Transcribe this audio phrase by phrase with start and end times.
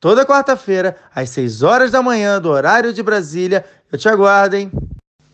[0.00, 3.66] Toda quarta-feira, às 6 horas da manhã, do horário de Brasília.
[3.92, 4.72] Eu te aguardo, hein?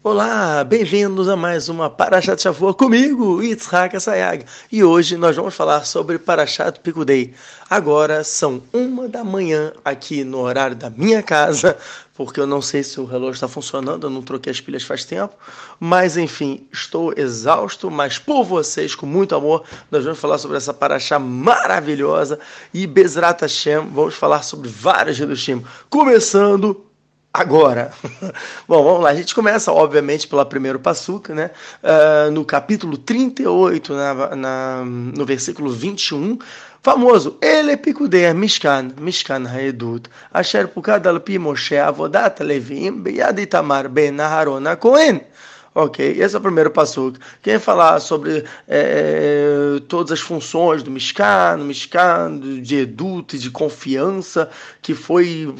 [0.09, 4.45] Olá, bem-vindos a mais uma Parashat Shavua comigo, Yitzhak Sayag.
[4.71, 7.35] E hoje nós vamos falar sobre Parashat Pikudei.
[7.69, 11.77] Agora são uma da manhã aqui no horário da minha casa,
[12.15, 15.05] porque eu não sei se o relógio está funcionando, eu não troquei as pilhas faz
[15.05, 15.35] tempo.
[15.81, 20.73] Mas enfim, estou exausto, mas por vocês, com muito amor, nós vamos falar sobre essa
[20.73, 22.39] Parashá maravilhosa.
[22.73, 25.65] E Bezrat Hashem, vamos falar sobre vários Hidushim.
[25.91, 26.86] Começando
[27.37, 27.93] agora.
[28.67, 29.11] Bom, vamos lá.
[29.11, 31.51] A gente começa, obviamente, pelo primeiro passuca, né?
[31.83, 36.39] Uh, no capítulo 38, na, na, no versículo 21,
[36.83, 41.05] famoso, ele picudeia, Mishkan, Mishkan Haedut, Asher Pukad
[41.39, 45.21] Moshe Avodat Levim, Beyad Itamar Ben Aharon Cohen.
[45.75, 47.13] Ok, esse é o primeiro passo.
[47.43, 54.49] Quem falar sobre é, todas as funções do Mishkan, Mishkan, de eduto de confiança,
[54.81, 55.55] que foi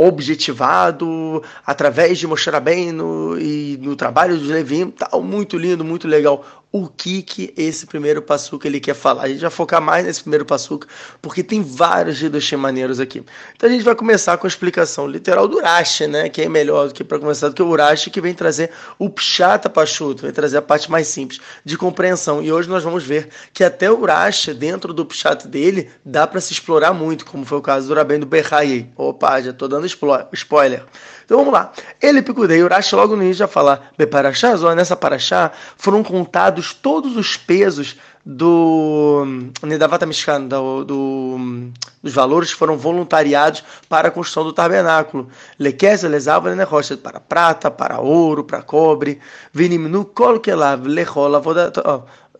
[0.00, 6.59] objetivado através de Moshe Rabbeinu e no trabalho de Levim, tal, muito lindo, muito legal
[6.72, 9.24] o que que esse primeiro passuca ele quer falar.
[9.24, 10.86] A gente vai focar mais nesse primeiro passuca,
[11.20, 13.24] porque tem vários Hidoshim maneiros aqui.
[13.56, 16.88] Então a gente vai começar com a explicação literal do Urashi, né, que é melhor
[16.88, 20.32] do que para começar do que o Urashi, que vem trazer o Pshata Pachuto, vem
[20.32, 22.42] trazer a parte mais simples de compreensão.
[22.42, 26.40] E hoje nós vamos ver que até o Urashi, dentro do Pshata dele, dá para
[26.40, 28.88] se explorar muito, como foi o caso do Rabendo Berraí.
[28.96, 30.84] Opa, já estou dando spoiler.
[31.30, 31.70] Então vamos lá.
[32.02, 37.36] Ele picudei, Urashi logo no início já fala, Beparachá, nessa paraxá foram contados todos os
[37.36, 39.24] pesos do
[39.62, 41.70] Nedavata Mishkan, do, do,
[42.02, 45.28] dos valores que foram voluntariados para a construção do tabernáculo.
[45.56, 49.20] Lequeza, lesava, rocha para prata, para ouro, para cobre.
[49.52, 51.40] Vinimnu, kolkelav, lechola,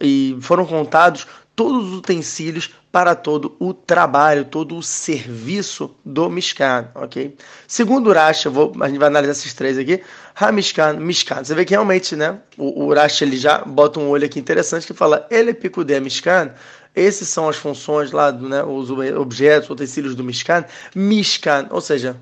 [0.00, 1.28] e foram contados
[1.60, 7.36] todos os utensílios para todo o trabalho, todo o serviço do Mishkan, ok?
[7.68, 10.02] Segundo o Urash, vou, a gente vai analisar esses três aqui,
[10.36, 11.44] Ha-Mishkan, Mishkan.
[11.44, 14.94] Você vê que realmente, né, o, o ele já bota um olho aqui interessante que
[14.94, 16.54] fala, ele picude Mishkan,
[16.96, 22.16] esses são as funções lá, né, os objetos, utensílios do Mishkan, Mishkan, ou seja,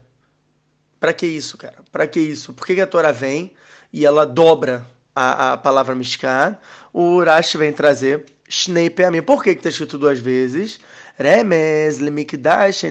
[0.99, 1.77] para que isso, cara?
[1.93, 2.53] Para que isso?
[2.53, 3.55] Por que, a Torá vem
[3.93, 4.85] e ela dobra
[5.15, 6.59] a, a palavra Mishkan?
[6.93, 9.23] O Urash vem trazer Shnei Peamim.
[9.23, 10.81] Por que está escrito duas vezes?
[11.19, 12.85] Remez lemikdash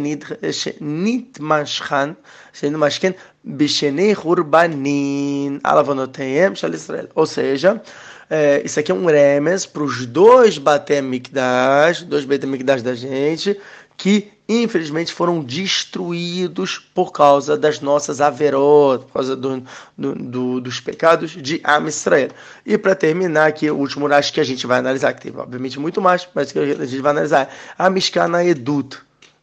[0.81, 2.15] nitmashchan,
[2.53, 7.07] shenimashken bishenei hurbanin, alavanoteiem shal Israel.
[7.15, 7.81] Ou seja,
[8.29, 12.93] é, isso aqui é um remes para os dois bater mikdash, dois bater mikdash da
[12.93, 13.57] gente,
[13.95, 19.63] que infelizmente foram destruídos por causa das nossas averot, por causa do,
[19.97, 22.29] do, do, dos pecados de Am Israel.
[22.65, 25.79] E para terminar aqui, o último acho que a gente vai analisar, que teve obviamente
[25.79, 28.97] muito mais, mas que a gente vai analisar, a Mishkan Edut.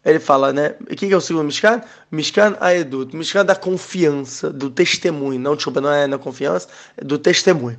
[0.04, 0.75] Ele fala, né?
[0.81, 1.81] O que é o segundo Mishkan?
[2.10, 3.16] Mishkan Aedut.
[3.16, 5.41] Mishkan da confiança, do testemunho.
[5.41, 7.78] Não, desculpa, não é na confiança, é do testemunho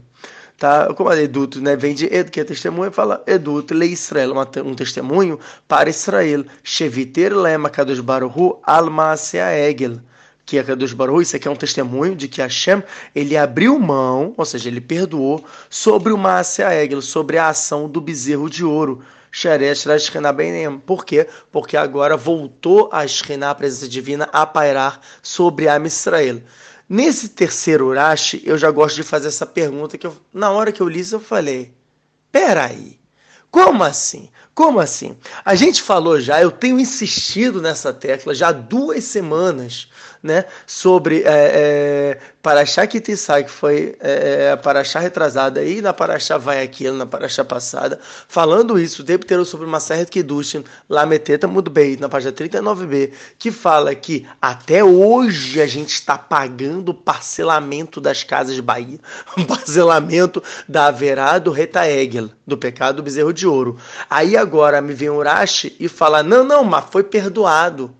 [0.57, 0.93] tá?
[0.93, 1.75] Como é eduto, né?
[1.75, 4.33] Vem de ed, que é testemunho, fala eduto le Israel,
[4.65, 6.45] um testemunho para Israel.
[6.63, 9.99] Sheviter lema kadosh baruhu al egel
[10.45, 12.83] que é Kadosh Baruch, isso aqui é um testemunho de que Hashem,
[13.15, 17.99] ele abriu mão, ou seja, ele perdoou, sobre o Maasea Egel, sobre a ação do
[17.99, 19.03] bezerro de ouro.
[20.85, 21.27] Por quê?
[21.51, 26.41] Porque agora voltou a Shekhinah, a presença divina, a pairar sobre a Israel.
[26.87, 30.81] Nesse terceiro Urashi, eu já gosto de fazer essa pergunta que eu, na hora que
[30.81, 31.73] eu li isso, eu falei:
[32.31, 32.99] peraí,
[33.49, 34.29] como assim?
[34.55, 35.17] Como assim?
[35.43, 39.89] A gente falou já, eu tenho insistido nessa tecla já há duas semanas,
[40.23, 45.93] né, sobre é, é, Paraxá Kitissai, que foi é, é, a Paraxá retrasada, e na
[45.93, 49.79] Paraxá vai aquilo, na Paraxá passada, falando isso o tempo inteiro sobre uma
[50.09, 55.93] Kedushin, lá Meteta Mudo Beit, na página 39b, que fala que até hoje a gente
[55.93, 58.99] está pagando o parcelamento das casas Bahia,
[59.37, 63.77] o parcelamento da Averá do Reta Egel, do pecado do bezerro de ouro.
[64.09, 67.93] Aí agora me vem Urashi e fala: não, não, mas foi perdoado.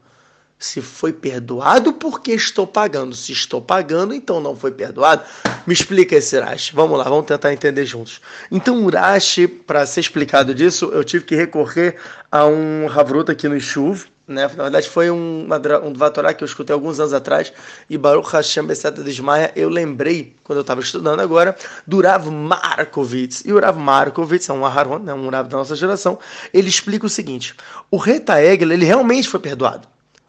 [0.57, 3.15] Se foi perdoado, porque estou pagando.
[3.15, 5.23] Se estou pagando, então não foi perdoado.
[5.67, 6.73] Me explica esse Urashi.
[6.73, 8.21] Vamos lá, vamos tentar entender juntos.
[8.49, 11.97] Então, Urashi, para ser explicado disso, eu tive que recorrer
[12.31, 14.49] a um Havruta aqui no Shuv, né?
[14.55, 15.47] Na verdade, foi um,
[15.83, 17.53] um Dvatorá que eu escutei alguns anos atrás,
[17.89, 21.55] e Baruch Hashem Beseta Desmaia, eu lembrei, quando eu estava estudando agora,
[21.85, 23.43] do Rav Markovitz.
[23.45, 25.13] E o Rav Markovitz é um Aharon, né?
[25.13, 26.17] um Rav da nossa geração,
[26.53, 27.53] ele explica o seguinte,
[27.91, 29.87] o Reta Egel, ele realmente foi perdoado.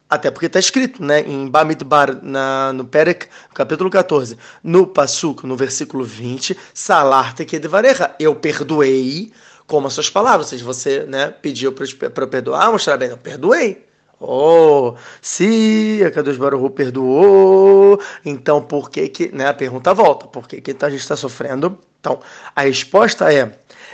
[0.08, 5.56] Até porque está escrito né, em Bamidbar, na, no Perek, capítulo 14, no Pasuk, no
[5.56, 9.32] versículo 20, Salar Tekedevarecha, eu perdoei
[9.66, 10.46] como as suas palavras.
[10.46, 13.84] Ou seja, você né, pediu para eu perdoar, mostrar bem, eu perdoei.
[14.20, 20.48] Oh, se a Kadosh Baruch perdoou, então por que que, né, a pergunta volta, por
[20.48, 21.78] que que a gente está sofrendo?
[22.00, 22.20] Então,
[22.54, 23.52] a resposta é,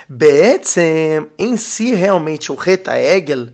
[0.08, 3.48] Be'etzem, em si realmente o Reta Egel,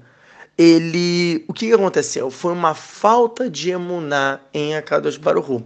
[0.58, 2.30] ele, o que aconteceu?
[2.30, 5.64] Foi uma falta de emuná em Akadosh Baruch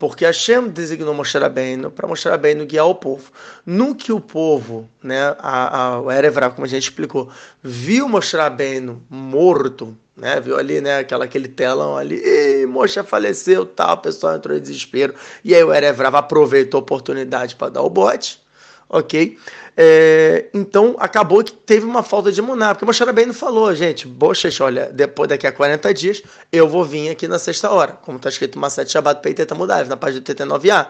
[0.00, 3.30] porque Hashem designou Moshe Rabbeinu para Moshe Rabbeinu guiar o povo.
[3.66, 7.28] No que o povo, né, a, a, o Erevra, como a gente explicou,
[7.62, 13.66] viu Moshe Rabbeinu morto, né, viu ali né, aquela, aquele telão ali, e Moshe faleceu,
[13.66, 17.82] tal, o pessoal entrou em desespero, e aí o Erevra aproveitou a oportunidade para dar
[17.82, 18.42] o bote,
[18.90, 19.38] ok?
[19.76, 24.60] É, então acabou que teve uma falta de emuná, porque Moshe Rabbeinu falou, gente, bochas,
[24.60, 26.22] olha, depois daqui a 40 dias
[26.52, 29.88] eu vou vir aqui na sexta hora, como está escrito uma sete Shabbat Peiteta Mudav,
[29.88, 30.88] na página 89a.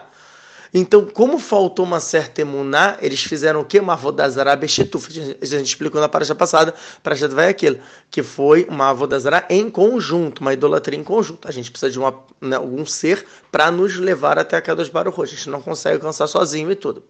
[0.73, 3.77] Então, como faltou uma certa emuná, eles fizeram o quê?
[3.77, 5.09] Uma avodazará bestituf.
[5.41, 6.73] A gente explicou na paraxa passada,
[7.03, 7.77] paraxa vai aquilo,
[8.09, 11.45] que foi uma avodazará em conjunto, uma idolatria em conjunto.
[11.45, 15.21] A gente precisa de uma, né, algum ser para nos levar até a Kadosh Baruch
[15.21, 17.03] A gente não consegue alcançar sozinho e tudo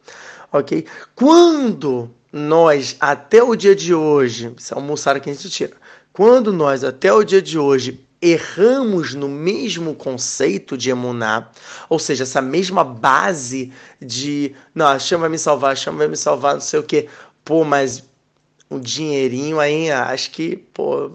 [0.51, 0.86] ok?
[1.15, 5.74] Quando nós, até o dia de hoje, isso é um mussara que a gente tira,
[6.13, 11.50] quando nós, até o dia de hoje, erramos no mesmo conceito de emuná,
[11.89, 16.07] ou seja, essa mesma base de, não, a chama vai me salvar, a chama vai
[16.07, 17.07] me salvar, não sei o quê,
[17.44, 18.04] pô, mas
[18.69, 21.12] um dinheirinho aí, acho que, pô,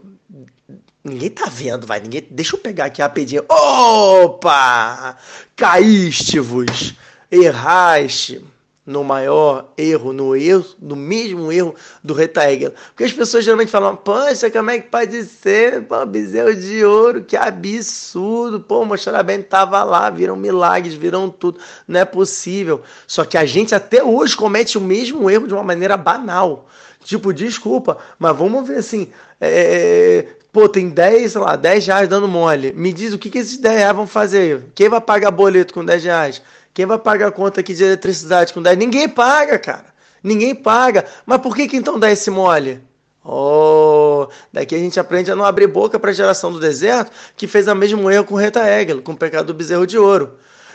[1.04, 5.16] ninguém tá vendo, vai, ninguém, deixa eu pegar aqui rapidinho, opa,
[5.54, 6.96] caíste-vos,
[7.30, 8.44] erraste,
[8.86, 11.74] no maior erro, no erro, no mesmo erro
[12.04, 12.72] do Reta Egel.
[12.88, 15.82] Porque as pessoas geralmente falam, poxa, como é que pode ser?
[15.82, 18.60] Pô, bezerro de ouro, que absurdo.
[18.60, 21.58] Pô, o bem estava lá, viram milagres, viram tudo.
[21.88, 22.82] Não é possível.
[23.08, 26.68] Só que a gente até hoje comete o mesmo erro de uma maneira banal.
[27.04, 32.26] Tipo, desculpa, mas vamos ver assim, é, pô, tem 10, sei lá, 10 reais dando
[32.26, 32.72] mole.
[32.72, 34.66] Me diz o que, que esses 10 reais vão fazer?
[34.74, 36.42] Quem vai pagar boleto com 10 reais?
[36.76, 38.76] Quem vai pagar a conta aqui de eletricidade com 10?
[38.76, 39.86] Ninguém paga, cara.
[40.22, 41.06] Ninguém paga.
[41.24, 42.82] Mas por que, que então dá esse mole?
[43.24, 47.46] Oh, daqui a gente aprende a não abrir boca para a geração do deserto, que
[47.46, 50.34] fez o mesmo erro com Reta Egel, com o pecado do bezerro de ouro.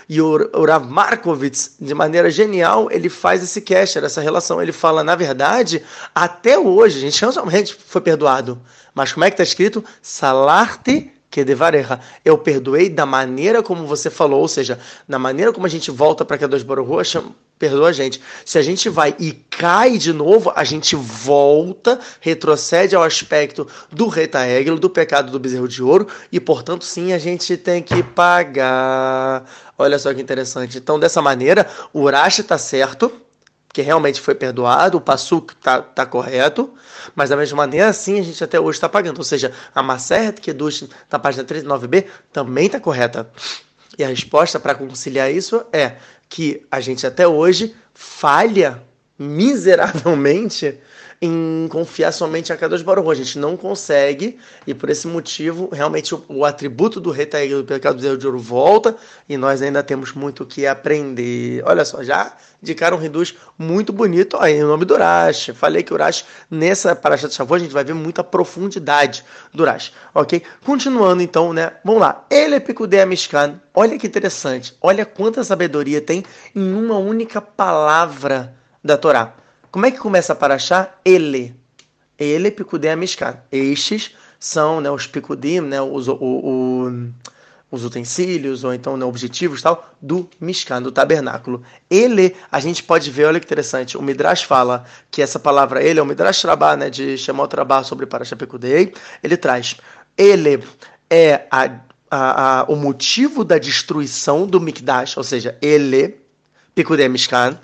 [0.10, 4.60] E o Rav Markovitz, de maneira genial, ele faz esse casher, essa relação.
[4.60, 5.84] Ele fala, na verdade,
[6.16, 8.60] até hoje, a gente realmente foi perdoado.
[8.96, 9.86] Mas como é que está escrito?
[10.02, 11.46] Salarte que.
[12.24, 16.26] Eu perdoei da maneira como você falou, ou seja, na maneira como a gente volta
[16.26, 18.22] para Kadosh Baruch Hu, perdoa a gente.
[18.44, 24.08] Se a gente vai e cai de novo, a gente volta, retrocede ao aspecto do
[24.08, 29.46] retaeglo, do pecado do bezerro de ouro, e portanto, sim, a gente tem que pagar.
[29.78, 30.78] Olha só que interessante.
[30.78, 33.12] Então, dessa maneira, o Urashi está certo,
[33.74, 36.74] que realmente foi perdoado, o Passuk está tá correto,
[37.16, 39.18] mas da mesma maneira, assim, a gente até hoje está pagando.
[39.18, 43.30] Ou seja, a Maseret Kedush, na página 39b, também está correta.
[43.98, 45.96] E a resposta para conciliar isso é
[46.28, 48.82] que a gente até hoje falha
[49.18, 50.80] miseravelmente
[51.22, 56.16] em confiar somente a Kadosh Baruch A gente não consegue, e por esse motivo, realmente
[56.16, 58.98] o, o atributo do rei do pecado do de ouro volta,
[59.30, 61.64] e nós ainda temos muito o que aprender.
[61.64, 65.52] Olha só, já indicaram um reduz muito bonito aí, o nome do Urash.
[65.54, 69.24] Falei que o Urash, nessa paraxa de Shavuot, a gente vai ver muita profundidade
[69.54, 70.42] do Urash, ok?
[70.66, 71.74] Continuando então, né?
[71.86, 72.26] Vamos lá.
[72.32, 73.62] Ele é Picudé Mishkan.
[73.76, 74.76] Olha que interessante.
[74.82, 76.24] Olha quanta sabedoria tem
[76.56, 79.36] em uma única palavra da Torá.
[79.72, 80.96] Como é que começa a paraxá?
[81.06, 81.56] Ele.
[82.20, 83.38] Ele, Picudem, Mishkan.
[83.52, 87.10] Estes são né, os Picudim, né, os, o, o,
[87.72, 91.64] os utensílios, ou então né, objetivos tal, do Mishkan, do tabernáculo.
[91.90, 96.00] Ele, a gente pode ver, olha que interessante, o Midrash fala que essa palavra ele
[96.00, 99.78] é o Midrash Rabá, né, de Shemot Rabá sobre Parashá Picudei, ele traz,
[100.18, 100.64] ele
[101.08, 101.70] é a,
[102.10, 106.20] a, a, o motivo da destruição do Mikdash, ou seja, ele,
[106.74, 107.60] Picudei Mishkan,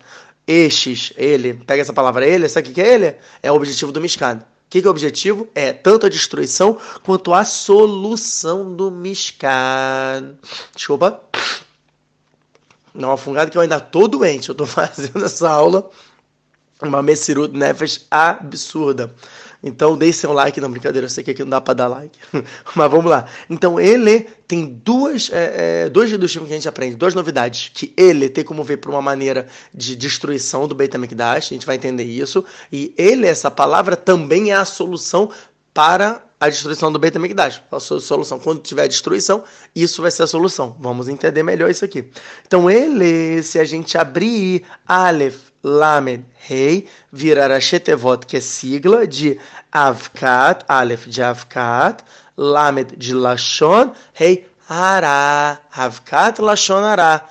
[0.48, 3.16] estes, ele, pega essa palavra ele, sabe o que é ele?
[3.44, 4.38] É o objetivo do Mishkan.
[4.38, 5.48] O que, é o objetivo?
[5.54, 10.38] É tanto a destruição quanto a solução do Mishkan.
[10.76, 11.22] Desculpa.
[12.94, 14.50] Não, afungado que eu ainda tô doente.
[14.50, 15.90] Eu tô fazendo essa aula.
[16.82, 19.14] Uma Messirut Nefesh absurda.
[19.64, 20.62] Então, deixe seu like.
[20.62, 22.18] Não, brincadeira, eu sei que aqui não dá para dar like.
[22.76, 23.26] Mas vamos lá.
[23.50, 27.72] Então, ele tem duas, é, é, dois que a gente aprende, duas novidades.
[27.74, 31.66] Que ele tem como ver por uma maneira de destruição do Beit HaMikdash, a gente
[31.66, 32.46] vai entender isso.
[32.72, 35.32] E ele, essa palavra, também é a solução
[35.74, 37.64] para a destruição do Beit HaMikdash.
[37.72, 39.44] A solução, quando tiver destruição,
[39.76, 40.78] isso vai ser a solução.
[40.80, 42.10] Vamos entender melhor isso aqui.
[42.46, 49.40] Então, ele, se a gente abrir Aleph, Lamed, Rei, virar a que é sigla de
[49.72, 52.04] Avkat, Aleph de Avkat,
[52.38, 57.30] Lamed de Lashon, Rei, Hará, Avkat, Lashon, Hará.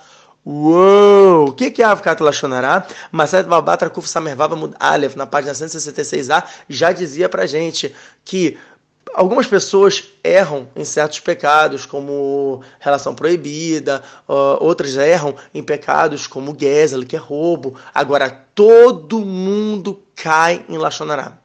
[0.48, 1.48] Uou!
[1.48, 2.86] O que, que é Avkat Lashonará?
[3.10, 7.92] Maset Babatra Kuf Samervava Mud Aleph, na página 166a, já dizia pra gente
[8.24, 8.56] que
[9.14, 17.06] algumas pessoas erram em certos pecados, como relação proibida, outras erram em pecados como Gezel,
[17.06, 17.76] que é roubo.
[17.94, 21.38] Agora, todo mundo cai em Lachonará.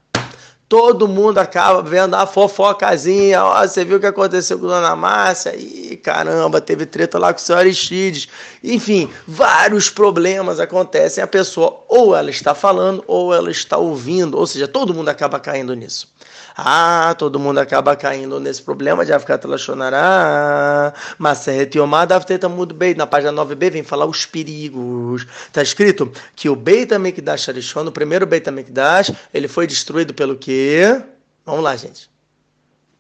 [0.68, 3.44] Todo mundo acaba vendo a fofocazinha.
[3.44, 5.54] Ó, você viu o que aconteceu com a Dona Márcia?
[5.54, 8.30] Ih, caramba, teve treta lá com o senhor Aristides.
[8.64, 11.22] Enfim, vários problemas acontecem.
[11.22, 14.38] A pessoa ou ela está falando ou ela está ouvindo.
[14.38, 16.08] Ou seja, todo mundo acaba caindo nisso.
[16.56, 20.94] Ah, todo mundo acaba caindo nesse problema de Afkat Lashonará.
[21.18, 22.94] Maseret Yomar Dafteta muito bem.
[22.96, 25.26] Na página 9b vem falar os perigos.
[25.48, 30.36] Está escrito que o Beit HaMikdash Arishon, o primeiro Beit HaMikdash, ele foi destruído pelo
[30.36, 31.02] quê?
[31.46, 32.12] Vamos lá, gente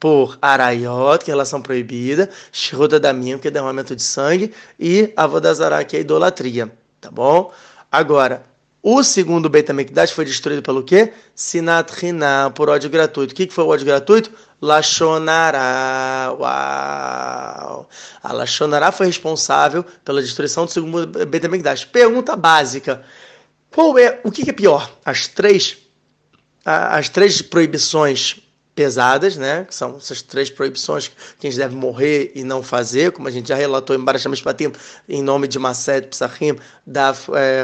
[0.02, 5.84] por Arayot, que é relação proibida, Shruta Damim, que é derramamento de sangue, e Avodazará,
[5.84, 6.72] que é idolatria.
[7.00, 7.54] Tá bom?
[7.92, 8.42] Agora,
[8.84, 11.14] o segundo Beit HaMikdash foi destruído pelo quê?
[11.36, 13.32] Sinat Hina, por ódio gratuito.
[13.32, 14.32] O que, foi o ódio gratuito?
[14.60, 16.36] Lachonará.
[16.40, 17.90] Uau!
[18.24, 21.86] A Lachonará foi responsável pela destruição do segundo Beit HaMikdash.
[21.86, 23.04] Pergunta básica.
[23.70, 24.92] Qual é, o que, que é pior?
[25.06, 25.78] As três,
[26.66, 28.42] as três proibições
[28.82, 29.64] pesadas, né?
[29.64, 33.32] Que são essas três proibições que a gente deve morrer e não fazer, como a
[33.32, 34.72] gente já relatou em Barasham Shpatim,
[35.08, 37.14] em nome de Mased Psachim, da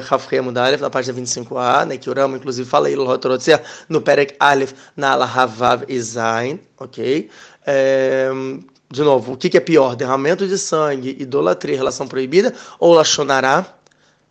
[0.06, 1.98] Rafrei Mudalef, na página 25a, né?
[1.98, 2.88] Que o inclusive, fala
[3.90, 7.30] no Perek Aleph, na Alahavav Izain, ok?
[7.66, 8.30] É,
[8.92, 9.96] de novo, o que, é pior?
[9.96, 13.66] Derramamento de sangue, idolatria, relação proibida ou Lachonará?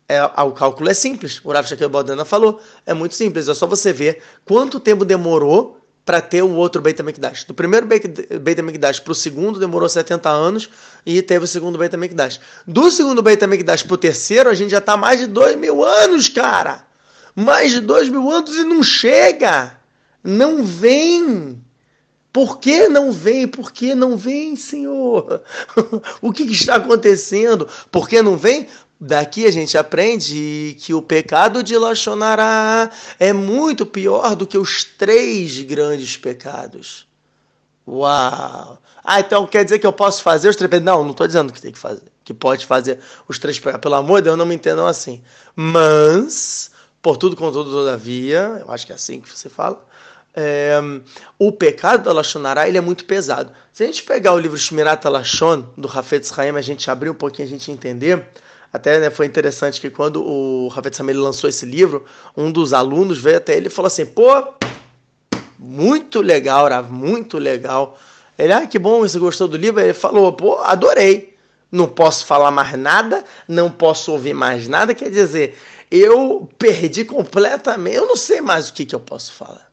[0.09, 1.41] É, o cálculo é simples.
[1.43, 2.61] O Rav Shakir Bodana falou.
[2.87, 3.49] É muito simples.
[3.49, 5.76] É só você ver quanto tempo demorou
[6.07, 7.45] para ter o outro Beit HaMikdash.
[7.45, 10.71] Do primeiro Beit HaMikdash para o segundo demorou 70 anos
[11.05, 12.41] e teve o segundo Beit HaMikdash.
[12.65, 15.85] Do segundo Beit HaMikdash para o terceiro, a gente já está mais de dois mil
[15.85, 16.87] anos, cara!
[17.35, 19.77] Mais de dois mil anos e não chega!
[20.23, 21.61] Não vem!
[22.33, 23.49] Por que não vem?
[23.49, 25.43] Por que não vem, Senhor?
[26.21, 27.67] o que, que, está acontecendo?
[27.91, 28.69] Por que não vem?
[28.99, 34.85] Daqui a gente aprende que o pecado de Lachonará é muito pior do que os
[34.85, 37.07] três grandes pecados.
[37.87, 38.83] Uau!
[39.05, 40.87] Ah, então quer dizer que eu posso fazer os três pecados?
[40.87, 42.99] Não, não estou dizendo que tem que fazer, que pode fazer
[43.29, 43.83] os três pecados.
[43.83, 45.23] Pelo amor de Deus, não me entendam assim.
[45.55, 46.71] Mas,
[47.03, 49.87] por tudo, contudo, todavia, eu acho que é assim que você fala,
[50.35, 50.81] é,
[51.39, 53.53] o pecado da Lachonará ele é muito pesado.
[53.73, 57.15] Se a gente pegar o livro Shmirat Lachon, do Rafetz Haim, a gente abrir um
[57.15, 58.27] pouquinho, a gente entender
[58.73, 62.05] até né, foi interessante que quando o Rafael Samir lançou esse livro,
[62.37, 64.55] um dos alunos veio até ele e falou assim: pô,
[65.59, 67.99] muito legal, Rav, muito legal.
[68.39, 69.81] Ele, ah, que bom, você gostou do livro?
[69.81, 71.35] Ele falou, pô, adorei.
[71.73, 74.95] Não posso falar mais nada, não posso ouvir mais nada.
[74.95, 75.59] Quer dizer,
[75.91, 79.67] eu perdi completamente, eu não sei mais o que, que eu posso falar.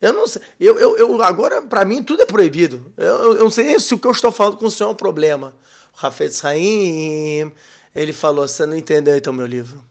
[0.00, 0.42] Eu não sei.
[0.60, 2.92] Eu, eu, eu agora, para mim, tudo é proibido.
[2.96, 4.96] Eu, eu, não sei se o que eu estou falando com o senhor é um
[4.96, 5.54] problema.
[5.94, 7.52] Rafael Haim,
[7.96, 9.82] ele falou: Você não entendeu então meu livro?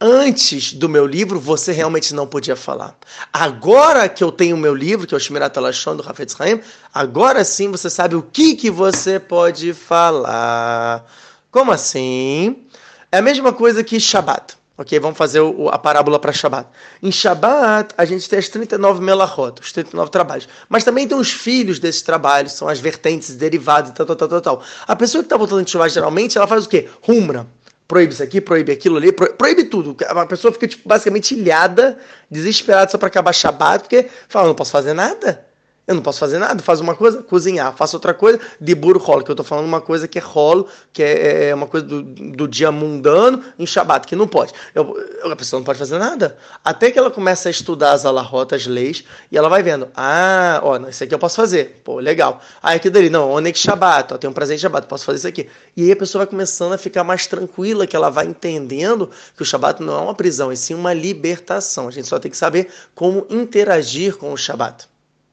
[0.00, 2.96] Antes do meu livro, você realmente não podia falar.
[3.32, 6.60] Agora que eu tenho o meu livro, que é o Shmirat Alashon do Rafetz Haim,
[6.92, 11.06] agora sim você sabe o que, que você pode falar.
[11.52, 12.66] Como assim?
[13.12, 14.56] É a mesma coisa que Shabbat.
[14.82, 16.68] Ok, vamos fazer o, a parábola para Shabbat.
[17.00, 20.48] Em Shabbat, a gente tem as 39 melachot, os 39 trabalhos.
[20.68, 24.28] Mas também tem os filhos desses trabalhos, são as vertentes derivadas e tal, tal, tal,
[24.28, 24.62] tal, tal.
[24.88, 26.88] A pessoa que está voltando de Shabbat, geralmente, ela faz o quê?
[27.00, 27.46] Rumra.
[27.86, 29.96] Proíbe isso aqui, proíbe aquilo ali, proíbe tudo.
[30.08, 31.96] A pessoa fica, tipo, basicamente ilhada,
[32.28, 35.46] desesperada só para acabar Shabbat, porque fala, não posso fazer nada.
[35.92, 39.22] Eu não posso fazer nada, faz uma coisa, cozinhar, faço outra coisa, de burro rolo,
[39.22, 42.02] que eu estou falando uma coisa que é rolo, que é, é uma coisa do,
[42.02, 44.54] do dia mundano em Shabat, que não pode.
[44.74, 46.38] Eu, a pessoa não pode fazer nada.
[46.64, 50.60] Até que ela começa a estudar as alarotas, as leis, e ela vai vendo, ah,
[50.62, 52.40] ó, isso aqui eu posso fazer, pô, legal.
[52.62, 55.46] Aí aqui dali, não, Onex Shabat, ó, tem um presente Shabat, posso fazer isso aqui.
[55.76, 59.42] E aí a pessoa vai começando a ficar mais tranquila, que ela vai entendendo que
[59.42, 61.86] o Shabat não é uma prisão, e sim uma libertação.
[61.86, 64.91] A gente só tem que saber como interagir com o Shabat.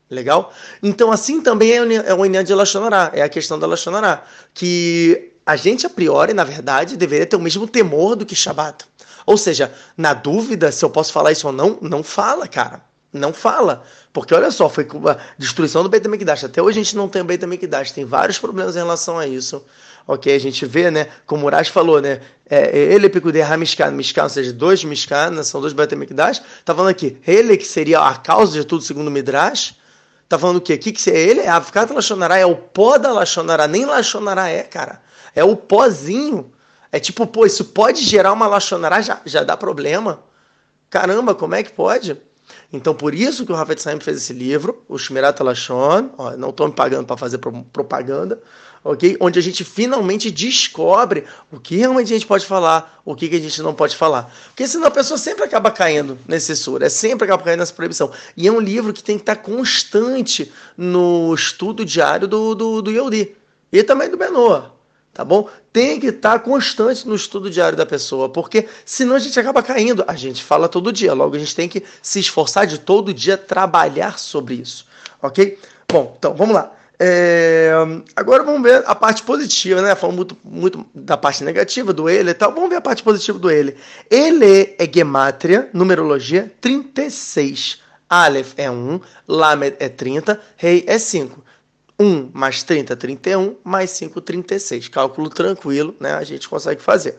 [0.09, 0.53] Legal?
[0.81, 4.23] Então, assim também é o Inyan de Lashonará, é a questão da Lashonará,
[4.53, 8.85] que a gente, a priori, na verdade, deveria ter o mesmo temor do que Shabat.
[9.25, 12.81] Ou seja, na dúvida se eu posso falar isso ou não, não fala, cara.
[13.13, 13.83] Não fala.
[14.13, 16.45] Porque olha só, foi a destruição do Beit HaMikdash.
[16.45, 17.91] Até hoje a gente não tem Beit HaMikdash.
[17.91, 19.63] Tem vários problemas em relação a isso.
[20.07, 20.33] Ok?
[20.33, 21.07] A gente vê, né?
[21.25, 22.21] Como o Urash falou, né?
[22.49, 26.41] É, ele é picude Hamishkan, Mishkan, ou seja, dois Mishkan, né, são dois Beit HaMikdash.
[26.65, 29.75] Tá falando aqui, ele que seria a causa de tudo segundo o Midrash.
[30.29, 30.75] Tá falando o quê?
[30.75, 31.39] O que, que é ele?
[31.41, 33.67] É a Avkata Lachonará, é o pó da Lachonará.
[33.67, 35.01] Nem Lachonará é, cara.
[35.35, 36.53] É o pozinho.
[36.91, 40.23] É tipo, pô, isso pode gerar uma Lachonará, já, já dá problema.
[40.87, 42.19] Caramba, como é que pode?
[42.71, 46.49] Então, por isso que o Rafael Saim fez esse livro, o Shmirat Lashon, ó, não
[46.49, 47.39] estou me pagando para fazer
[47.73, 48.39] propaganda,
[48.83, 49.17] ok?
[49.19, 53.37] Onde a gente finalmente descobre o que realmente a gente pode falar, o que, que
[53.37, 54.31] a gente não pode falar.
[54.49, 58.11] Porque senão a pessoa sempre acaba caindo nesse sur, é sempre acaba caindo nessa proibição.
[58.37, 62.91] E é um livro que tem que estar constante no estudo diário do, do, do
[62.91, 63.35] Yodi
[63.71, 64.78] e também do Benoa
[65.19, 65.49] tá bom?
[65.73, 70.01] Tem que estar constante no estudo diário da pessoa, porque senão a gente acaba caindo.
[70.07, 73.35] A gente fala todo dia, logo a gente tem que se esforçar de todo dia
[73.35, 74.85] trabalhar sobre isso,
[75.21, 75.59] ok?
[75.91, 76.71] Bom, então vamos lá.
[76.97, 77.71] É...
[78.15, 79.93] Agora vamos ver a parte positiva, né?
[79.93, 82.53] Falando muito, muito da parte negativa do ele e tal.
[82.53, 83.75] Vamos ver a parte positiva do ele.
[84.09, 87.81] Ele é gemátria, numerologia 36.
[88.09, 91.43] Aleph é 1, Lamed é 30, Rei é 5.
[91.99, 94.87] 1 mais 30, 31, mais 5, 36.
[94.87, 96.13] Cálculo tranquilo, né?
[96.13, 97.17] A gente consegue fazer.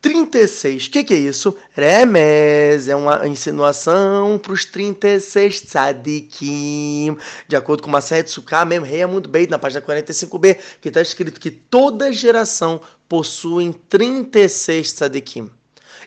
[0.00, 1.56] 36, o que, que é isso?
[1.70, 7.16] Remes, é uma insinuação para os 36 tzadikim.
[7.46, 11.00] De acordo com de Sukkah, mesmo rei é muito bem, na página 45b, que está
[11.00, 15.50] escrito que toda geração possui 36 tzadikim.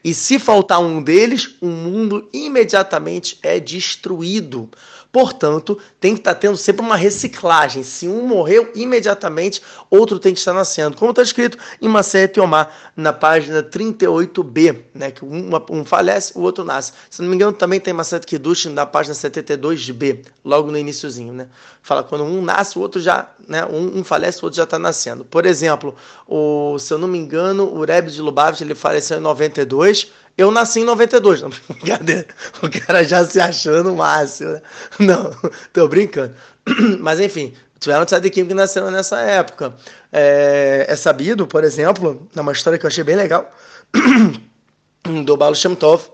[0.03, 4.69] E se faltar um deles, o mundo imediatamente é destruído.
[5.15, 7.83] Portanto, tem que estar tendo sempre uma reciclagem.
[7.83, 10.97] Se um morreu, imediatamente outro tem que estar nascendo.
[10.97, 15.11] Como está escrito em Macete Omar, na página 38b, né?
[15.11, 16.91] Que um, um, falece, o outro nasce.
[17.09, 21.47] Se não me engano, também tem Macete Kidushin na página 72b, logo no iníciozinho, né?
[21.81, 23.65] Fala quando um nasce, o outro já, né?
[23.65, 25.23] Um, um falece, o outro já está nascendo.
[25.23, 25.95] Por exemplo,
[26.27, 30.51] o, se eu não me engano, o Rebbe de Lubavitch, ele faleceu em 92, eu
[30.51, 31.41] nasci em 92.
[31.41, 32.27] Não, brincadeira.
[32.61, 34.51] O cara já se achando o máximo.
[34.51, 34.61] Né?
[34.99, 35.31] Não,
[35.71, 36.35] tô brincando.
[36.99, 39.73] Mas enfim, tiveram tzadikim que nasceram nessa época.
[40.11, 43.49] É, é, sabido, por exemplo, numa história que eu achei bem legal,
[45.23, 46.09] do Baal Shem Tov,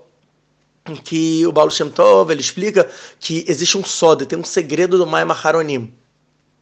[1.04, 5.06] que o Baal Shem Tov, ele explica que existe um sódio, tem um segredo do
[5.06, 5.92] Mai Maharonim.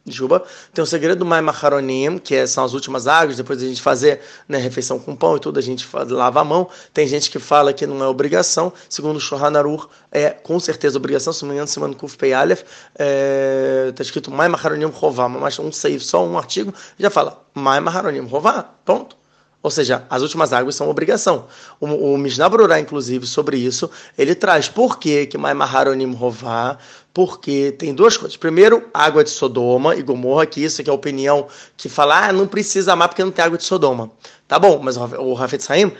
[0.05, 0.43] Juba.
[0.73, 3.67] Tem o segredo do Mai Maharonim, que é, são as últimas águas, depois de a
[3.67, 6.67] gente fazer né, refeição com pão e tudo, a gente lava a mão.
[6.93, 10.97] Tem gente que fala que não é obrigação, segundo o Shohan Aruch, é com certeza
[10.97, 15.29] obrigação, se não me engano, semana Kuf Pei Aleph, está é, escrito Mai Maharonim Rová,
[15.29, 19.21] mas um seif, só um artigo, já fala Mai Maharonim Rová, ponto.
[19.63, 21.45] Ou seja, as últimas águas são obrigação.
[21.79, 26.79] O, o Mishnah Brurá, inclusive, sobre isso, ele traz por que que Mai Maharonim Rová,
[27.13, 28.37] porque tem duas coisas.
[28.37, 32.33] Primeiro, água de Sodoma e Gomorra, que isso que é a opinião que fala, ah,
[32.33, 34.11] não precisa amar porque não tem água de Sodoma.
[34.47, 35.91] Tá bom, mas o Rafet Saim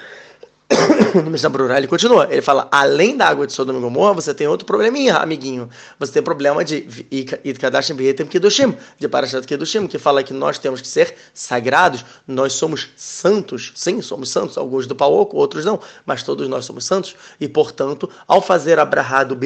[1.23, 2.27] no Mishnah Brurah, ele continua.
[2.31, 5.69] Ele fala: além da água de Sodoma e Gomorra, você tem outro probleminha, amiguinho.
[5.99, 7.05] Você tem problema de
[7.43, 12.53] Idkadashim Behetem Kedushim, de Parashat Kedushim, que fala que nós temos que ser sagrados, nós
[12.53, 13.71] somos santos.
[13.75, 14.57] Sim, somos santos.
[14.57, 17.15] Alguns do Pauoco, outros não, mas todos nós somos santos.
[17.39, 19.37] E, portanto, ao fazer a brahá do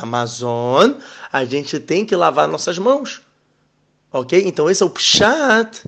[0.00, 0.94] Amazon,
[1.32, 3.22] a gente tem que lavar nossas mãos.
[4.10, 4.42] Ok?
[4.44, 5.82] Então, esse é o Pshat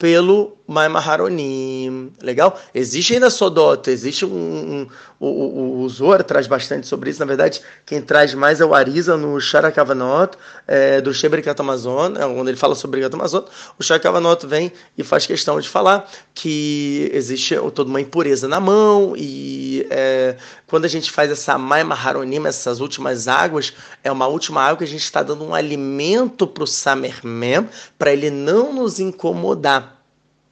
[0.00, 2.12] pelo Maimaharonim.
[2.22, 2.58] Legal?
[2.74, 4.30] Existe ainda Sodota, existe um.
[4.30, 4.86] um
[5.18, 7.20] o, o, o traz bastante sobre isso.
[7.20, 12.24] Na verdade, quem traz mais é o Arisa no Sharakavanot, é, do Shebrikat Amazon, é,
[12.24, 13.44] onde ele fala sobre Brikat Amazon.
[13.78, 19.14] O Sharakavanot vem e faz questão de falar que existe toda uma impureza na mão
[19.16, 24.78] e é, quando a gente faz essa Maimaharonim, essas últimas águas, é uma última água
[24.78, 29.99] que a gente está dando um alimento para o Samermem, para ele não nos incomodar.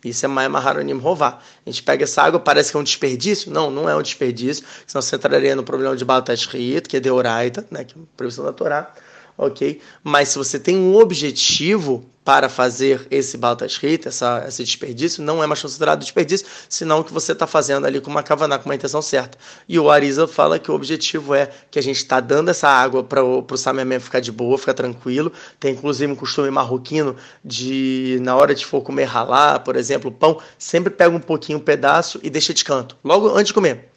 [0.08, 1.38] Isso é Maia Maharonim Rová.
[1.64, 3.50] A gente pega essa água, parece que é um desperdício.
[3.50, 4.64] Não, não é um desperdício.
[4.86, 8.44] Senão você entraria no problema de Balat que é Deoraita, né, que é a previsão
[8.44, 8.92] da Torá.
[9.36, 9.80] ok?
[10.02, 15.46] Mas se você tem um objetivo para fazer esse baltasrita, essa esse desperdício, não é
[15.46, 19.00] mais considerado desperdício, senão que você está fazendo ali com uma kavaná, com uma intenção
[19.00, 19.38] certa.
[19.66, 23.02] E o Arisa fala que o objetivo é que a gente está dando essa água
[23.02, 25.32] para o Samemem ficar de boa, ficar tranquilo.
[25.58, 30.38] Tem inclusive um costume marroquino de, na hora de for comer ralá, por exemplo, pão,
[30.58, 33.88] sempre pega um pouquinho, um pedaço e deixa de canto, logo antes de comer.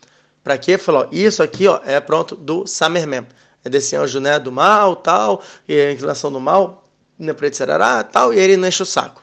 [0.41, 0.77] Para quê?
[0.77, 3.27] Falou, isso aqui ó, é pronto do Samermem.
[3.63, 6.80] É desse anjo né, do mal, tal, e a inclinação do mal,
[7.35, 9.21] para Sarará, tal, e ele não enche o saco,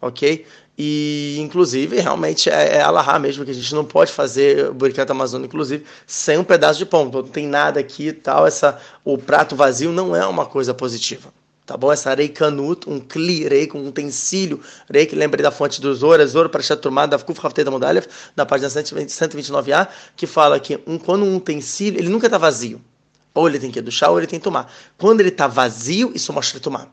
[0.00, 0.46] ok?
[0.76, 5.10] E, inclusive, realmente é, é alahá mesmo, que a gente não pode fazer o Buricat
[5.10, 7.06] Amazônia, inclusive, sem um pedaço de pão.
[7.06, 8.46] Então, não tem nada aqui e tal.
[8.46, 11.32] Essa, o prato vazio não é uma coisa positiva.
[11.64, 11.92] Tá bom?
[11.92, 16.02] Essa rei canut, um cli, rei com um utensílio, rei que lembre da fonte dos
[16.02, 20.58] ouro, ouro para ser turmado, da Kuf Haftei da Mudalef, da página 129a, que fala
[20.58, 22.80] que um, quando um utensílio, ele nunca está vazio.
[23.34, 24.72] Ou ele tem que duchar, ou ele tem que tomar.
[24.98, 26.90] Quando ele está vazio, isso mostra tomar.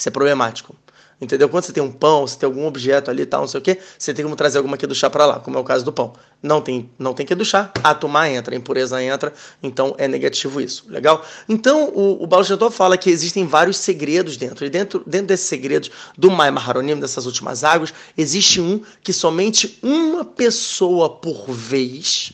[0.00, 0.74] Isso é problemático.
[1.20, 1.50] Entendeu?
[1.50, 3.62] Quando você tem um pão, você tem algum objeto ali e tal, não sei o
[3.62, 5.84] quê, você tem como trazer alguma que do chá para lá, como é o caso
[5.84, 6.14] do pão.
[6.42, 9.30] Não tem, não tem que do chá, a tomar entra, impureza entra,
[9.62, 10.86] então é negativo isso.
[10.88, 11.22] Legal?
[11.46, 14.64] Então o, o fala que existem vários segredos dentro.
[14.64, 19.78] E dentro, dentro desses segredos do Mai Maharonim, dessas últimas águas, existe um que somente
[19.82, 22.32] uma pessoa por vez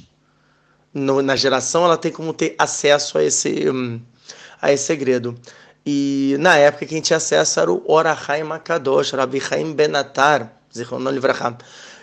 [0.95, 4.01] no, na geração ela tem como ter acesso a esse, hum,
[4.63, 5.37] a esse segredo.
[5.87, 11.57] E na época quem tinha acesso era o Orahaim Makadosh, Rabi Chaim Benatar, Zichronon Livraham.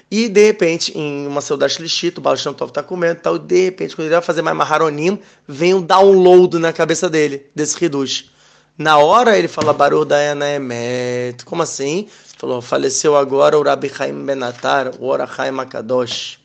[0.09, 3.39] E de repente, em uma saudade Lishit, o Baal Shem Tov está comendo tal, e
[3.39, 7.83] de repente, quando ele vai fazer mais Maharonim, vem um download na cabeça dele, desse
[7.83, 8.29] Hidush.
[8.77, 11.43] Na hora ele fala Baruch Dayana Emet.
[11.43, 12.07] Como assim?
[12.37, 16.39] Falou, faleceu agora o Rabi Chaim Benatar, o Orahaim Makadosh.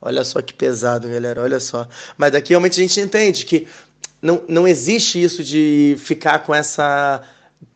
[0.00, 1.86] Olha só que pesado, galera, olha só.
[2.16, 3.66] Mas daqui realmente a gente entende que
[4.20, 7.22] não, não existe isso de ficar com essa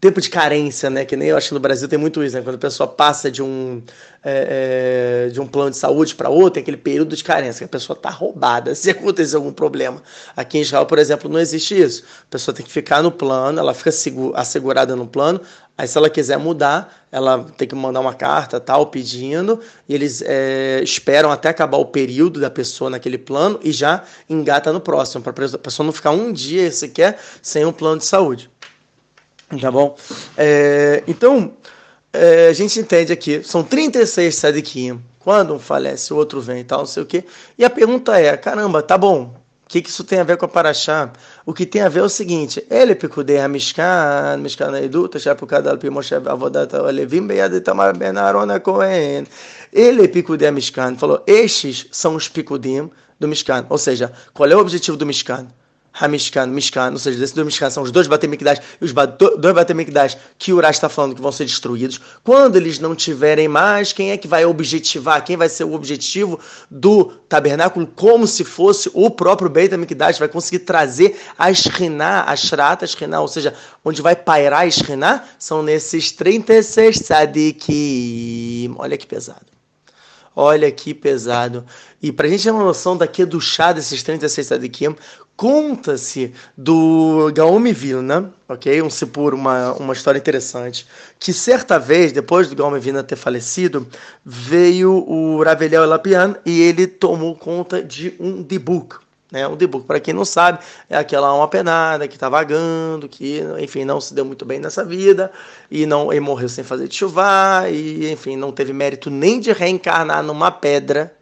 [0.00, 1.04] tempo de carência, né?
[1.04, 2.42] Que nem eu acho que no Brasil tem muito isso, né?
[2.42, 3.82] Quando a pessoa passa de um,
[4.22, 7.64] é, é, de um plano de saúde para outro, tem aquele período de carência, que
[7.64, 10.02] a pessoa está roubada se acontecer algum problema.
[10.36, 12.04] Aqui em Israel, por exemplo, não existe isso.
[12.22, 13.90] A pessoa tem que ficar no plano, ela fica
[14.34, 15.40] assegurada no plano,
[15.76, 20.22] aí se ela quiser mudar, ela tem que mandar uma carta, tal, pedindo, e eles
[20.24, 25.24] é, esperam até acabar o período da pessoa naquele plano e já engata no próximo,
[25.24, 28.51] para a pessoa não ficar um dia sequer sem um plano de saúde.
[29.60, 29.96] Tá bom?
[30.36, 31.52] É, então,
[32.12, 35.00] é, a gente entende aqui, são 36 sadiquim.
[35.18, 37.24] Quando um falece, o outro vem e tal, não sei o quê.
[37.56, 39.34] E a pergunta é: caramba, tá bom,
[39.64, 41.12] o que, que isso tem a ver com a Paraxá?
[41.46, 45.78] O que tem a ver é o seguinte: ele picudei a Mishkan, Mishkan Eduta, Shapukadal
[45.78, 49.26] Pimoshev Avodat Alevim Beyad Tamar Ben Aaron Cohen.
[49.72, 53.66] Ele picudei a Mishkan, falou: estes são os picudim do Mishkan.
[53.70, 55.46] Ou seja, qual é o objetivo do Mishkan?
[55.92, 60.16] Hamishkan, Mishkan, ou seja, desses dois Mishkan são os dois Batemikdash e os dois Batemikdash
[60.38, 62.00] que o Urash está falando que vão ser destruídos.
[62.24, 65.24] Quando eles não tiverem mais, quem é que vai objetivar?
[65.24, 67.86] Quem vai ser o objetivo do tabernáculo?
[67.86, 73.20] Como se fosse o próprio Beit HaMikdash, vai conseguir trazer a Shriná, a Shrata Shriná,
[73.20, 78.74] ou seja, onde vai pairar a Shriná, são nesses 36 Sadikim.
[78.78, 79.61] Olha que pesado.
[80.34, 81.64] Olha que pesado.
[82.02, 84.96] E para a gente ter uma noção do chá desses 36 Sadikim,
[85.36, 88.80] conta-se do Gaome Vilna, ok?
[88.80, 90.86] Um Sipur, uma, uma história interessante,
[91.18, 93.86] que certa vez, depois do Gaome Vilna ter falecido,
[94.24, 99.01] veio o Raveliel Elapian e ele tomou conta de um debuk.
[99.32, 99.48] Né?
[99.48, 100.58] Um debuk, para quem não sabe,
[100.90, 104.84] é aquela alma penada que está vagando, que, enfim, não se deu muito bem nessa
[104.84, 105.32] vida,
[105.70, 109.50] e não e morreu sem fazer de chuva, e, enfim, não teve mérito nem de
[109.50, 111.16] reencarnar numa pedra,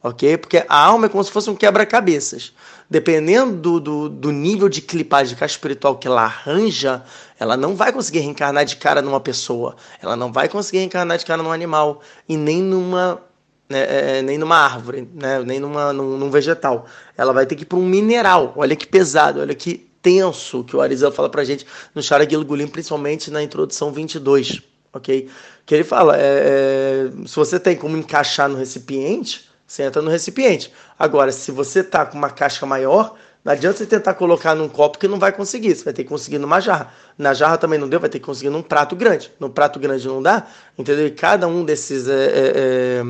[0.00, 0.38] ok?
[0.38, 2.52] Porque a alma é como se fosse um quebra-cabeças.
[2.88, 7.04] Dependendo do, do, do, nível de clipagem de espiritual que ela arranja,
[7.38, 11.24] ela não vai conseguir reencarnar de cara numa pessoa, ela não vai conseguir reencarnar de
[11.24, 13.20] cara num animal, e nem numa
[13.70, 16.86] né, é, é, nem numa árvore, né, nem numa, num, num, vegetal.
[17.16, 18.52] Ela vai ter que ir para um mineral.
[18.56, 22.66] Olha que pesado, olha que tenso que o Arizal fala para gente no Shara Gilgulim,
[22.66, 24.60] principalmente na introdução 22,
[24.92, 25.28] ok?
[25.64, 30.10] Que ele fala, é, é, se você tem como encaixar no recipiente, você entra no
[30.10, 30.72] recipiente.
[30.98, 34.98] Agora, se você tá com uma caixa maior, não adianta você tentar colocar num copo
[34.98, 35.74] que não vai conseguir.
[35.74, 36.92] Você vai ter que conseguir numa jarra.
[37.16, 39.32] Na jarra também não deu, vai ter que conseguir num prato grande.
[39.40, 40.46] No prato grande não dá,
[40.78, 41.06] entendeu?
[41.06, 43.02] E cada um desses é, é, é,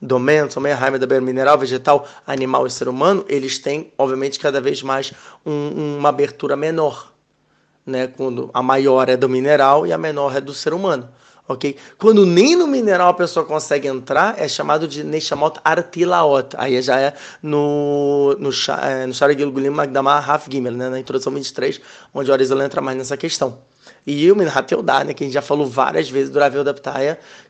[0.00, 5.14] domentos, da mineral, vegetal, animal e ser humano, eles têm, obviamente, cada vez mais
[5.46, 7.14] um, uma abertura menor.
[7.86, 8.06] Né?
[8.06, 11.08] Quando a maior é do mineral e a menor é do ser humano
[11.52, 11.76] ok?
[11.98, 16.54] Quando nem no mineral a pessoa consegue entrar, é chamado de Neshamot Artilaot.
[16.56, 18.50] Aí já é no, no,
[18.82, 21.80] é, no Shara Gilgulim Magdamah Raf Gimel, né, na introdução 23,
[22.14, 23.58] onde a Arizal entra mais nessa questão.
[24.06, 26.74] E o Minhat Eudá, né, que a gente já falou várias vezes do Ravel da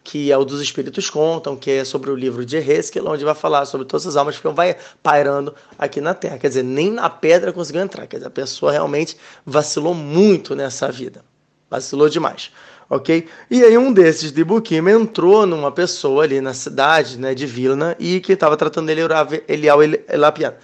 [0.02, 3.34] que é o dos Espíritos Contam, que é sobre o livro de Heskel, onde vai
[3.34, 4.54] falar sobre todas as almas que vão
[5.02, 6.38] pairando aqui na Terra.
[6.38, 8.06] Quer dizer, nem na pedra conseguiu entrar.
[8.06, 11.22] Quer dizer, a pessoa realmente vacilou muito nessa vida.
[11.70, 12.50] Vacilou demais
[12.90, 13.28] ok?
[13.48, 17.96] E aí um desses de Bukim entrou numa pessoa ali na cidade, né, de Vilna,
[18.00, 19.02] e que estava tratando ele
[19.46, 20.54] Elial Elapian.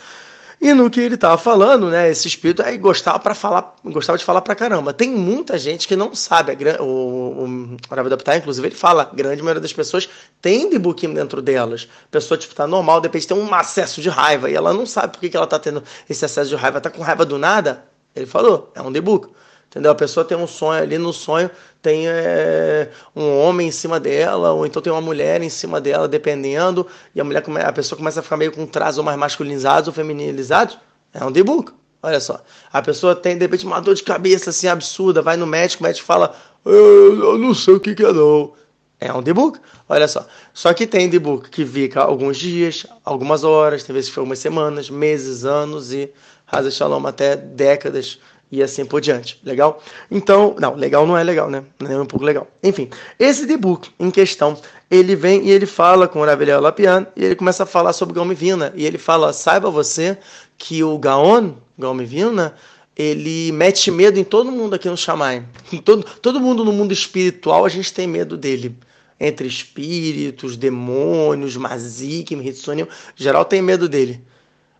[0.58, 4.24] E no que ele estava falando, né, esse espírito aí gostava para falar, gostava de
[4.24, 4.92] falar para caramba.
[4.92, 9.42] Tem muita gente que não sabe, a, o, Rav Adaptar, inclusive, ele fala, a grande
[9.42, 10.08] maioria das pessoas
[10.40, 11.86] tem Dibukim dentro delas.
[12.06, 14.86] A pessoa, tipo, tá normal, de repente tem um acesso de raiva, e ela não
[14.86, 17.36] sabe por que, que ela tá tendo esse acesso de raiva, tá com raiva do
[17.36, 17.84] nada.
[18.14, 19.28] Ele falou, é um debug.
[19.76, 19.92] Entendeu?
[19.92, 21.50] A pessoa tem um sonho ali, no sonho
[21.82, 26.08] tem é, um homem em cima dela, ou então tem uma mulher em cima dela,
[26.08, 29.92] dependendo, e a mulher a pessoa começa a ficar meio com traços mais masculinizados ou
[29.92, 30.78] feminilizados.
[31.12, 31.72] É um debug.
[32.02, 32.40] Olha só.
[32.72, 35.86] A pessoa tem, de repente, uma dor de cabeça assim absurda, vai no médico, o
[35.86, 36.34] médico fala:
[36.64, 38.54] Eu, eu não sei o que, que é, não.
[38.98, 39.58] É um debug.
[39.86, 40.26] Olha só.
[40.54, 44.38] Só que tem debug que fica alguns dias, algumas horas, tem vezes que foi umas
[44.38, 46.10] semanas, meses, anos e,
[46.46, 48.18] Raza Shalom, até décadas
[48.50, 49.40] e assim por diante.
[49.44, 49.82] Legal?
[50.10, 51.64] Então, não, legal não é legal, né?
[51.80, 52.46] Não é um pouco legal.
[52.62, 54.56] Enfim, esse debug em questão,
[54.90, 58.14] ele vem e ele fala com o Raveliel Lapian e ele começa a falar sobre
[58.14, 58.72] Gaon Vina.
[58.76, 60.16] E ele fala: saiba você
[60.56, 62.54] que o Gaon, Gaon Vina,
[62.96, 65.44] ele mete medo em todo mundo aqui no Shammai.
[65.84, 68.76] Todo, todo mundo no mundo espiritual a gente tem medo dele.
[69.18, 74.22] Entre espíritos, demônios, Mazik, Hitsunim, geral tem medo dele.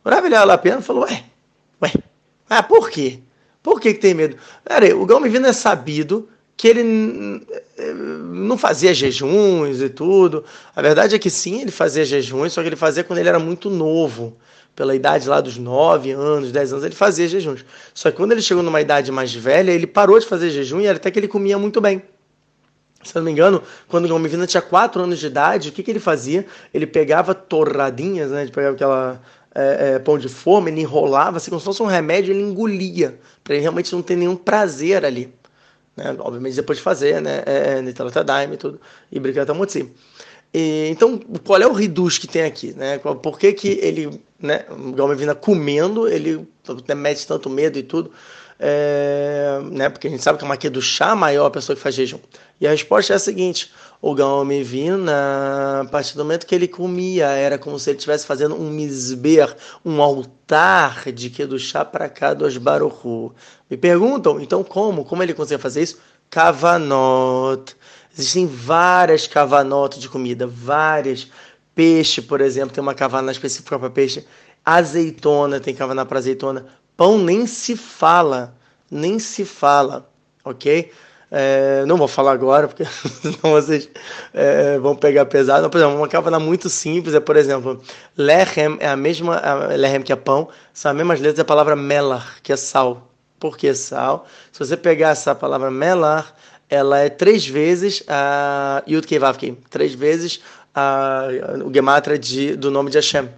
[0.04, 1.24] O Raveliel Lapian falou: ué,
[1.82, 1.92] ué,
[2.48, 3.20] ah, por quê?
[3.66, 4.36] Por que, que tem medo?
[4.62, 6.84] Pera o Galmivino é sabido que ele
[8.32, 10.44] não fazia jejuns e tudo.
[10.76, 13.40] A verdade é que sim, ele fazia jejuns, só que ele fazia quando ele era
[13.40, 14.36] muito novo.
[14.76, 17.64] Pela idade lá dos 9 anos, 10 anos, ele fazia jejuns.
[17.92, 20.88] Só que quando ele chegou numa idade mais velha, ele parou de fazer jejum e
[20.88, 22.04] até que ele comia muito bem.
[23.02, 25.90] Se não me engano, quando o Galmivino tinha 4 anos de idade, o que, que
[25.90, 26.46] ele fazia?
[26.72, 28.42] Ele pegava torradinhas, né?
[28.42, 29.20] Ele pegava aquela
[29.56, 33.18] é, é, pão de forma, ele enrolava, assim, como se fosse um remédio, ele engolia,
[33.42, 35.32] para ele realmente não ter nenhum prazer ali.
[35.96, 36.14] Né?
[36.18, 37.42] Obviamente depois de fazer, né?
[37.46, 38.78] É, Nitralotadaime e tudo,
[39.10, 39.90] e Bricatamotzi.
[40.90, 42.72] Então, qual é o reduz que tem aqui?
[42.72, 42.98] Né?
[42.98, 46.48] Por que, que ele, né, o Galmevina comendo, ele
[46.96, 48.10] mete tanto medo e tudo?
[48.58, 51.82] É, né, porque a gente sabe que é uma do chá maior a pessoa que
[51.82, 52.18] faz jejum.
[52.58, 56.68] E a resposta é a seguinte: o Gaome Vina, a partir do momento que ele
[56.68, 61.84] comia, era como se ele estivesse fazendo um misber, um altar de que do chá
[61.84, 63.32] para cá dos Baruchu.
[63.70, 65.04] Me perguntam, então como?
[65.04, 65.98] Como ele consegue fazer isso?
[66.30, 67.74] Kavanot.
[68.12, 71.28] Existem várias kavanot de comida, várias.
[71.74, 74.26] Peixe, por exemplo, tem uma kavaná específica para peixe.
[74.64, 76.66] Azeitona, tem kavaná para azeitona.
[76.96, 78.56] Pão nem se fala,
[78.90, 80.10] nem se fala,
[80.42, 80.90] ok?
[81.38, 82.82] É, não vou falar agora, porque
[83.20, 83.90] senão vocês
[84.32, 85.68] é, vão pegar pesado.
[85.68, 87.78] Por exemplo, uma cavana muito simples é, por exemplo,
[88.16, 91.76] lechem é a mesma, a, lechem que é pão, são as mesmas letras da palavra
[91.76, 93.12] melar, que é sal.
[93.38, 94.26] Por que sal?
[94.50, 96.34] Se você pegar essa palavra melar,
[96.70, 99.20] ela é três vezes a Yud Kei
[99.68, 100.40] três vezes
[100.74, 101.28] a,
[101.62, 103.28] o gematra de, do nome de Hashem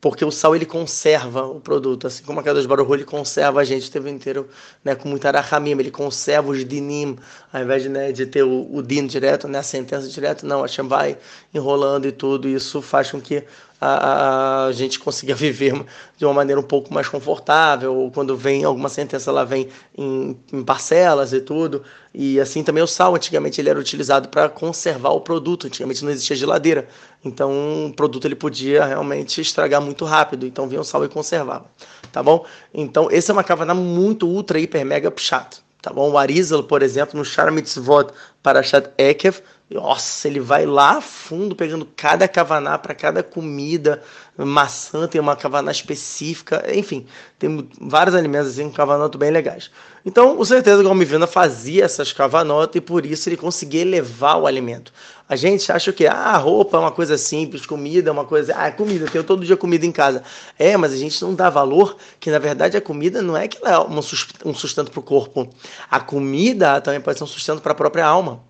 [0.00, 3.64] porque o sal ele conserva o produto, assim como a Kadosh Baruch ele conserva a
[3.64, 4.48] gente o tempo inteiro,
[4.84, 7.16] né, com muita arachamim, ele conserva os dinim,
[7.52, 10.60] ao invés de, né, de ter o, o din direto, né, a sentença direto, não,
[10.60, 11.18] a Hashem vai
[11.52, 13.44] enrolando e tudo, isso faz com que
[13.80, 15.84] a, a, gente consiga viver
[16.16, 20.38] de uma maneira um pouco mais confortável, ou quando vem alguma sentença, ela vem em,
[20.52, 21.82] em parcelas e tudo,
[22.20, 26.10] e assim também o sal, antigamente ele era utilizado para conservar o produto, antigamente não
[26.10, 26.88] existia geladeira,
[27.24, 31.66] então o produto ele podia realmente estragar muito rápido, então vinha o sal e conservava,
[32.10, 32.44] tá bom?
[32.74, 36.10] Então essa é uma cavana muito ultra, hiper, mega chato, tá bom?
[36.10, 41.54] O Arizal, por exemplo, no Shara Mitzvot Parashat Ekev, nossa, ele vai lá a fundo,
[41.54, 44.02] pegando cada cavaná para cada comida.
[44.34, 46.64] Maçã tem uma cavaná específica.
[46.74, 47.06] Enfim,
[47.38, 49.70] tem vários alimentos assim com cavanoto bem legais.
[50.06, 54.46] Então, com certeza, o Galmivina fazia essas cavanotas e por isso ele conseguia elevar o
[54.46, 54.90] alimento.
[55.28, 58.54] A gente acha que ah, roupa é uma coisa simples, comida é uma coisa.
[58.54, 60.22] Ah, comida, eu tenho todo dia comida em casa.
[60.58, 63.58] É, mas a gente não dá valor que, na verdade, a comida não é que
[63.62, 65.46] ela é um sustento para o corpo.
[65.90, 68.48] A comida também pode ser um sustento para a própria alma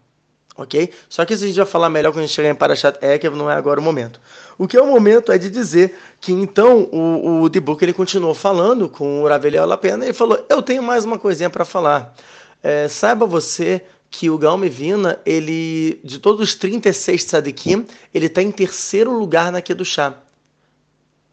[0.59, 0.92] ok?
[1.09, 3.35] Só que isso a gente vai falar melhor quando a gente chegar em Parashat Ekev,
[3.37, 4.21] não é agora o momento.
[4.59, 8.35] O que é o momento é de dizer que então o, o Dibuk ele continuou
[8.35, 12.12] falando com o Raveliel Lapena e ele falou: Eu tenho mais uma coisinha para falar.
[12.61, 18.42] É, saiba você que o Gaon Vina, ele, de todos os 36 tzadikim, ele está
[18.42, 20.14] em terceiro lugar na Kedushá.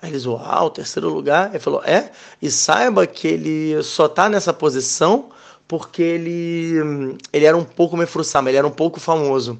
[0.01, 1.49] Aí eles, uau, terceiro lugar?
[1.49, 2.11] Ele falou, é,
[2.41, 5.29] e saiba que ele só está nessa posição
[5.67, 9.59] porque ele, ele era um pouco mefrussam, ele era um pouco famoso.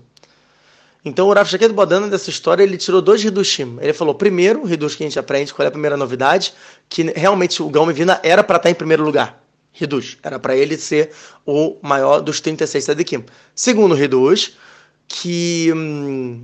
[1.03, 3.77] Então o Rav Shaket Bodana dessa história, ele tirou dois Hidushim.
[3.79, 6.53] Ele falou, primeiro, o Hidush que a gente aprende, qual é a primeira novidade,
[6.89, 9.43] que realmente o Gaon Vina era para estar em primeiro lugar.
[9.79, 10.17] Hidush.
[10.23, 11.11] Era para ele ser
[11.45, 13.23] o maior dos 36 Tzadikim.
[13.53, 14.53] Segundo Hidush,
[15.07, 15.71] que...
[15.75, 16.43] Hum,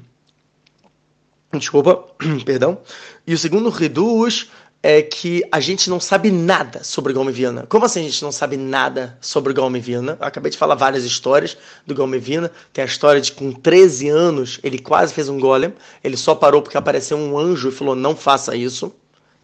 [1.53, 2.05] desculpa,
[2.45, 2.77] perdão.
[3.25, 4.47] E o segundo Hidush
[4.83, 7.65] é que a gente não sabe nada sobre Golem Viana.
[7.69, 10.17] Como assim a gente não sabe nada sobre Golem Viana?
[10.19, 12.51] Eu acabei de falar várias histórias do Golem Viana.
[12.73, 15.73] Tem a história de que com 13 anos ele quase fez um golem.
[16.03, 18.91] Ele só parou porque apareceu um anjo e falou: não faça isso.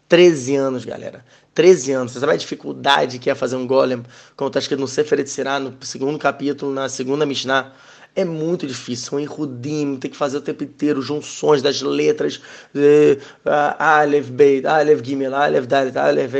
[0.09, 1.23] 13 anos, galera.
[1.53, 2.11] 13 anos.
[2.13, 4.01] Você sabe a dificuldade que é fazer um golem?
[4.35, 7.73] Como está escrito no Sefer Etzirah, no segundo capítulo, na segunda Mishnah
[8.17, 12.41] é muito difícil, um enrudim, tem que fazer o tempo inteiro junções das letras
[13.77, 16.33] Aleph, Beit, Aleph, Gimel, Aleph, Dalet, Aleph,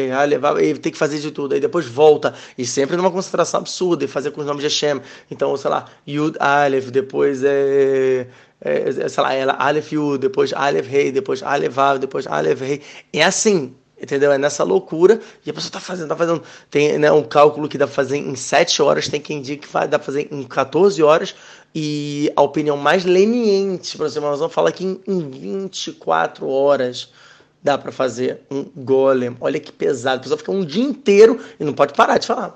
[0.43, 4.07] Aleph, tem que fazer de tudo, aí depois volta, e sempre numa concentração absurda, e
[4.07, 8.27] fazer com os nomes de Hashem, então, sei lá, Yud, Aleph, depois é...
[8.59, 12.81] É, sei lá, ela, Aleph Yud, depois Aleph Rei, depois Aleph Vav, depois Aleph Rei.
[13.13, 14.31] É assim, Entendeu?
[14.31, 15.19] É nessa loucura.
[15.45, 16.43] E a pessoa tá fazendo, tá fazendo.
[16.69, 19.73] Tem né, um cálculo que dá pra fazer em 7 horas, tem quem diga que
[19.73, 21.35] dá pra fazer em 14 horas.
[21.79, 27.13] E a opinião mais leniente, para você noção, fala que em, em 24 horas
[27.61, 29.37] dá para fazer um golem.
[29.39, 30.17] Olha que pesado.
[30.17, 32.51] A pessoa fica um dia inteiro e não pode parar de falar.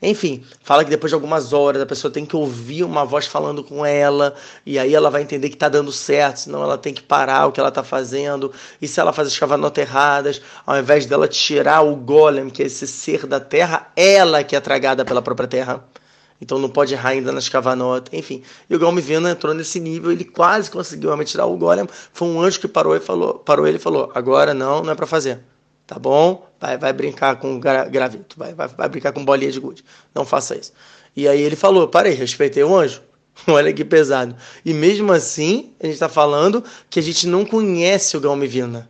[0.00, 3.62] Enfim, fala que depois de algumas horas a pessoa tem que ouvir uma voz falando
[3.62, 7.02] com ela, e aí ela vai entender que está dando certo, senão ela tem que
[7.02, 8.50] parar o que ela está fazendo.
[8.80, 12.66] E se ela faz as cavanotas erradas, ao invés dela tirar o golem, que é
[12.66, 15.84] esse ser da terra, ela que é tragada pela própria terra.
[16.40, 18.42] Então não pode errar ainda nas cavanotas, enfim.
[18.68, 21.86] E o Galme Vena entrou nesse nível, ele quase conseguiu realmente tirar o golem.
[22.12, 24.94] Foi um anjo que parou e falou, parou ele e falou: agora não, não é
[24.94, 25.40] para fazer
[25.90, 26.48] tá bom?
[26.60, 29.84] Vai, vai brincar com gra gravito, vai, vai, vai brincar com bolinha de gude.
[30.14, 30.72] Não faça isso.
[31.16, 33.02] E aí ele falou: parei, respeitei o anjo.
[33.48, 34.36] Olha que pesado.
[34.64, 38.88] E mesmo assim, a gente está falando que a gente não conhece o Galmivina.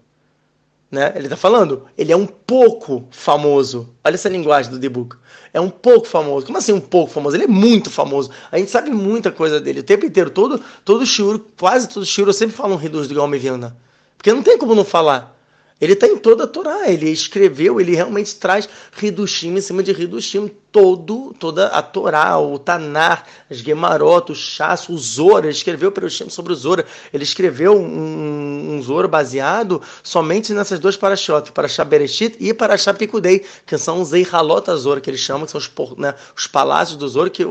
[0.90, 1.12] Né?
[1.14, 3.94] Ele está falando, ele é um pouco famoso.
[4.05, 5.16] Olha essa linguagem do Book.
[5.55, 6.46] É um pouco famoso.
[6.46, 7.37] Como assim um pouco famoso?
[7.37, 8.31] Ele é muito famoso.
[8.50, 9.81] A gente sabe muita coisa dele.
[9.81, 13.14] O tempo inteiro, todo, todo shiur, quase todo shiur, eu sempre falo um reduz do
[13.14, 13.76] Galmivina.
[14.16, 15.39] Porque não tem como não falar.
[15.81, 18.69] Ele está em toda a Torá, ele escreveu, ele realmente traz
[19.01, 24.88] Hidushim em cima de Hidushim, todo, toda a Torá, o Tanar, as Gemarot, o Chas,
[24.88, 30.53] o Zora, ele escreveu Perushim sobre o Zora, ele escreveu um, um Zora baseado somente
[30.53, 35.21] nessas duas parashot, Parashá Bereshit e Parashá Pikudei, que são os Eihalot Zora, que eles
[35.21, 37.51] chamam, que são os, né, os palácios do Zora, que o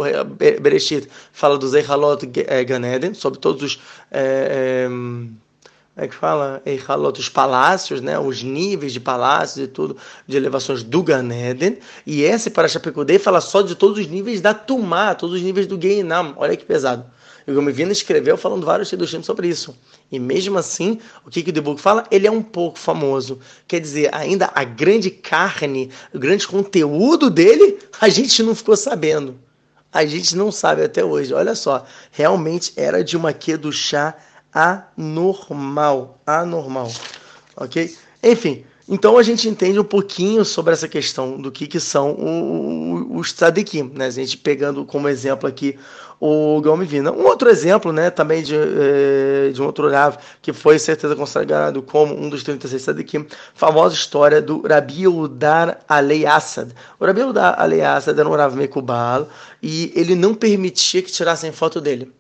[0.62, 3.82] Bereshit fala dos Eihalot eh, Ganeden, sobre todos os...
[4.12, 5.49] É, é,
[6.00, 10.82] é que fala, Eichalot, os palácios, né, os níveis de palácios e tudo, de elevações
[10.82, 11.78] do Ganeden.
[12.06, 15.68] E esse para Chapecudei fala só de todos os níveis da Tumá, todos os níveis
[15.68, 16.34] do Geinam.
[16.38, 17.06] Olha que pesado.
[17.46, 19.76] E o Gomivina escreveu falando vários Shidushim sobre isso.
[20.12, 22.06] E mesmo assim, o que, que o Debug fala?
[22.12, 23.40] Ele é um pouco famoso.
[23.68, 29.36] Quer dizer, ainda a grande carne, o grande conteúdo dele, a gente não ficou sabendo.
[29.92, 31.34] A gente não sabe até hoje.
[31.34, 33.34] Olha só, realmente era de uma
[33.72, 34.16] chá
[34.54, 36.92] anormal, anormal,
[37.56, 37.96] ok?
[38.24, 42.18] Enfim, então a gente entende um pouquinho sobre essa questão do que, que são
[43.12, 44.08] os tzadikim, né?
[44.08, 45.78] A gente pegando como exemplo aqui
[46.20, 47.12] o Gaon Vina.
[47.12, 51.82] Um outro exemplo, né, também de, eh, de um outro Rav, que foi certeza consagrado
[51.82, 56.72] como um dos 36 tzadikim, famosa história do Rabi Udar Alei Assad.
[57.00, 59.30] O Rabi Udar Alei Assad era um Rav Mekubal
[59.62, 62.12] e ele não permitia que tirassem foto dele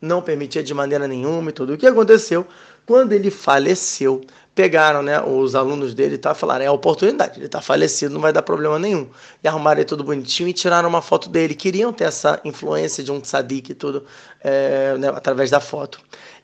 [0.00, 1.74] não permitia de maneira nenhuma e tudo.
[1.74, 2.46] O que aconteceu?
[2.86, 4.22] Quando ele faleceu,
[4.54, 8.32] pegaram né, os alunos dele tá, falaram: é a oportunidade, ele está falecido, não vai
[8.32, 9.08] dar problema nenhum.
[9.42, 11.54] E arrumaram ele tudo bonitinho e tiraram uma foto dele.
[11.54, 14.04] Queriam ter essa influência de um tzadik e tudo
[14.42, 16.00] é, né, através da foto.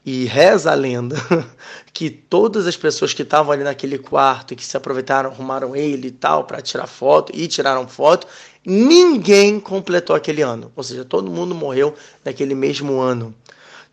[0.07, 1.17] E reza a lenda
[1.93, 6.09] que todas as pessoas que estavam ali naquele quarto e que se aproveitaram, arrumaram ele
[6.09, 8.27] e tal para tirar foto e tiraram foto,
[8.65, 10.73] ninguém completou aquele ano.
[10.75, 13.35] Ou seja, todo mundo morreu naquele mesmo ano.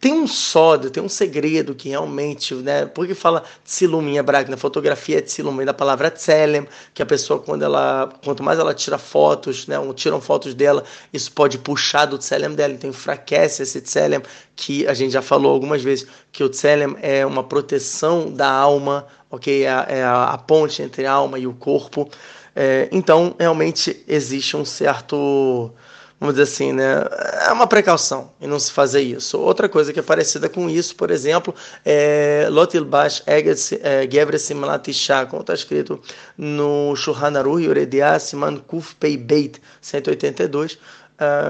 [0.01, 2.88] Tem um sódio, tem um segredo que realmente, né?
[2.88, 7.62] Porque fala tsilum hebraico, na fotografia é tsilum, da palavra tselem, que a pessoa, quando
[7.62, 9.75] ela, quanto mais ela tira fotos, né?
[9.93, 14.23] Tiram fotos dela, isso pode puxar do tselem dela, então enfraquece esse tselem,
[14.55, 19.05] que a gente já falou algumas vezes, que o tselem é uma proteção da alma,
[19.29, 19.65] ok?
[19.65, 22.10] É a, é a ponte entre a alma e o corpo.
[22.55, 25.73] É, então, realmente existe um certo
[26.21, 27.03] vamos dizer assim, né?
[27.47, 29.39] É uma precaução em não se fazer isso.
[29.39, 33.23] Outra coisa que é parecida com isso, por exemplo, é Lotilbash
[34.08, 35.99] Gebre Simlat Isha, como está escrito
[36.37, 40.77] no Shulchan Aruch Yoredia Siman Kuf Pei Beit 182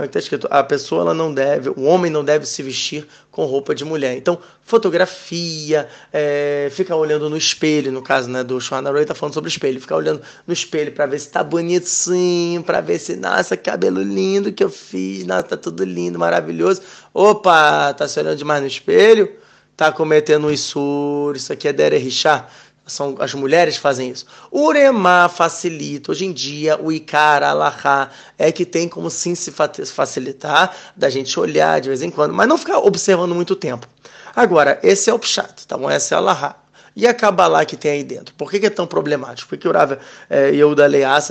[0.04, 3.46] está ah, escrito: a pessoa ela não deve, o homem não deve se vestir com
[3.46, 4.18] roupa de mulher.
[4.18, 9.50] Então, fotografia, é, ficar olhando no espelho, no caso né, do Schwanaroi está falando sobre
[9.50, 14.02] espelho, ficar olhando no espelho para ver se está bonitinho, para ver se, nossa, cabelo
[14.02, 16.82] lindo que eu fiz, nossa, tá tudo lindo, maravilhoso.
[17.14, 19.32] Opa, tá se olhando demais no espelho?
[19.78, 22.48] Tá cometendo um isur, isso aqui é derechá
[22.92, 24.26] são as mulheres fazem isso.
[24.52, 26.12] O uremá facilita.
[26.12, 31.40] Hoje em dia, o ikara, alahá, é que tem como sim se facilitar da gente
[31.40, 33.88] olhar de vez em quando, mas não ficar observando muito tempo.
[34.36, 35.90] Agora, esse é o pshat, tá bom?
[35.90, 36.56] Essa é a alahá.
[36.94, 38.34] E a Kabbalah que tem aí dentro?
[38.36, 39.48] Por que, que é tão problemático?
[39.48, 39.98] Por que o Rav
[40.30, 40.52] é,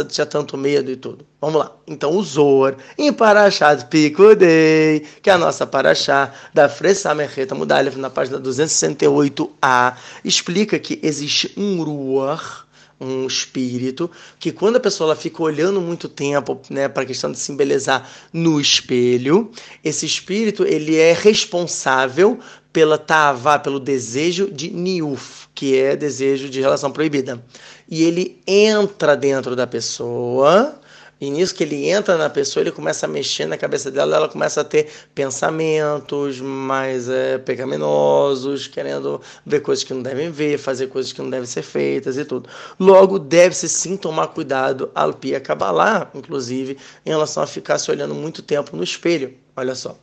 [0.09, 1.27] tinha tanto medo e tudo?
[1.41, 1.73] Vamos lá.
[1.87, 7.97] Então, o Zohar, em Parashat Pikudei, que é a nossa Parashá da Fressa Merreta Mudalef,
[7.97, 9.95] na página 268a,
[10.25, 12.65] explica que existe um Ruach,
[13.01, 17.33] um espírito, que quando a pessoa ela fica olhando muito tempo né, para a questão
[17.33, 19.51] de se embelezar no espelho,
[19.83, 22.39] esse espírito ele é responsável
[22.73, 27.43] pela tava, pelo desejo de niuf, que é desejo de relação proibida.
[27.89, 30.80] E ele entra dentro da pessoa
[31.21, 34.29] e nisso que ele entra na pessoa, ele começa a mexer na cabeça dela, ela
[34.29, 40.87] começa a ter pensamentos mais é, pecaminosos, querendo ver coisas que não devem ver, fazer
[40.87, 42.49] coisas que não devem ser feitas e tudo.
[42.79, 48.15] Logo, deve-se sim tomar cuidado, al pia cabalá, inclusive, em relação a ficar se olhando
[48.15, 49.35] muito tempo no espelho.
[49.57, 49.97] Olha só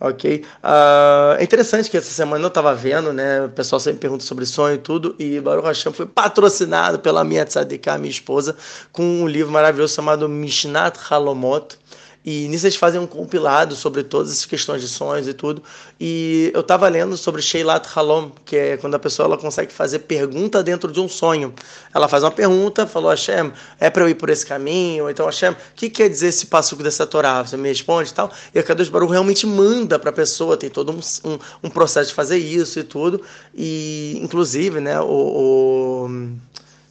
[0.00, 0.44] ok?
[0.62, 3.44] Uh, é interessante que essa semana eu estava vendo, né?
[3.44, 7.44] O pessoal sempre pergunta sobre sonho e tudo, e Baruch Hashem foi patrocinado pela minha
[7.44, 8.56] tzadikah, minha esposa,
[8.92, 11.78] com um livro maravilhoso chamado Mishnat Halomot,
[12.26, 15.62] e nisso eles fazem um compilado sobre todas essas questões de sonhos e tudo.
[16.00, 20.00] E eu estava lendo sobre Sheilat Halom, que é quando a pessoa ela consegue fazer
[20.00, 21.54] pergunta dentro de um sonho.
[21.94, 25.04] Ela faz uma pergunta, falou, Hashem, é para eu ir por esse caminho?
[25.04, 27.44] Ou então, Hashem, o que quer dizer esse passuco dessa Torá?
[27.44, 28.32] Você me responde e tal.
[28.52, 32.08] E a Kadosh Baruch realmente manda para a pessoa, tem todo um, um, um, processo
[32.08, 33.22] de fazer isso e tudo.
[33.54, 36.10] E, inclusive, né, o, o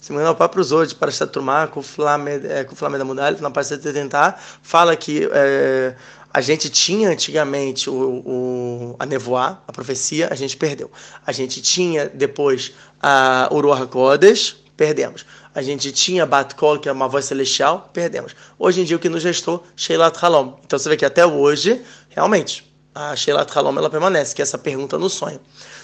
[0.06, 3.50] se me engano, o próprio Zod, para esta turma, com o Flamengo da Mudalha, na
[3.50, 5.96] parte de tentar, fala que é,
[6.32, 10.92] a gente tinha antigamente o, o, a nevoar, a profecia, a gente perdeu.
[11.26, 15.26] A gente tinha depois a Uruah Kodesh, perdemos.
[15.56, 18.36] A gente tinha Batkol, que é uma voz celestial, perdemos.
[18.60, 20.54] Hoje em dia o que nos restou, Sheilat Halom.
[20.64, 24.60] Então você vê que até hoje, realmente, a Sheilat Halom ela permanece, que é essa
[24.60, 25.40] pergunta no sonho.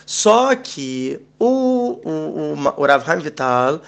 [0.06, 3.82] Só que o, o, o, o Rav Haim Vital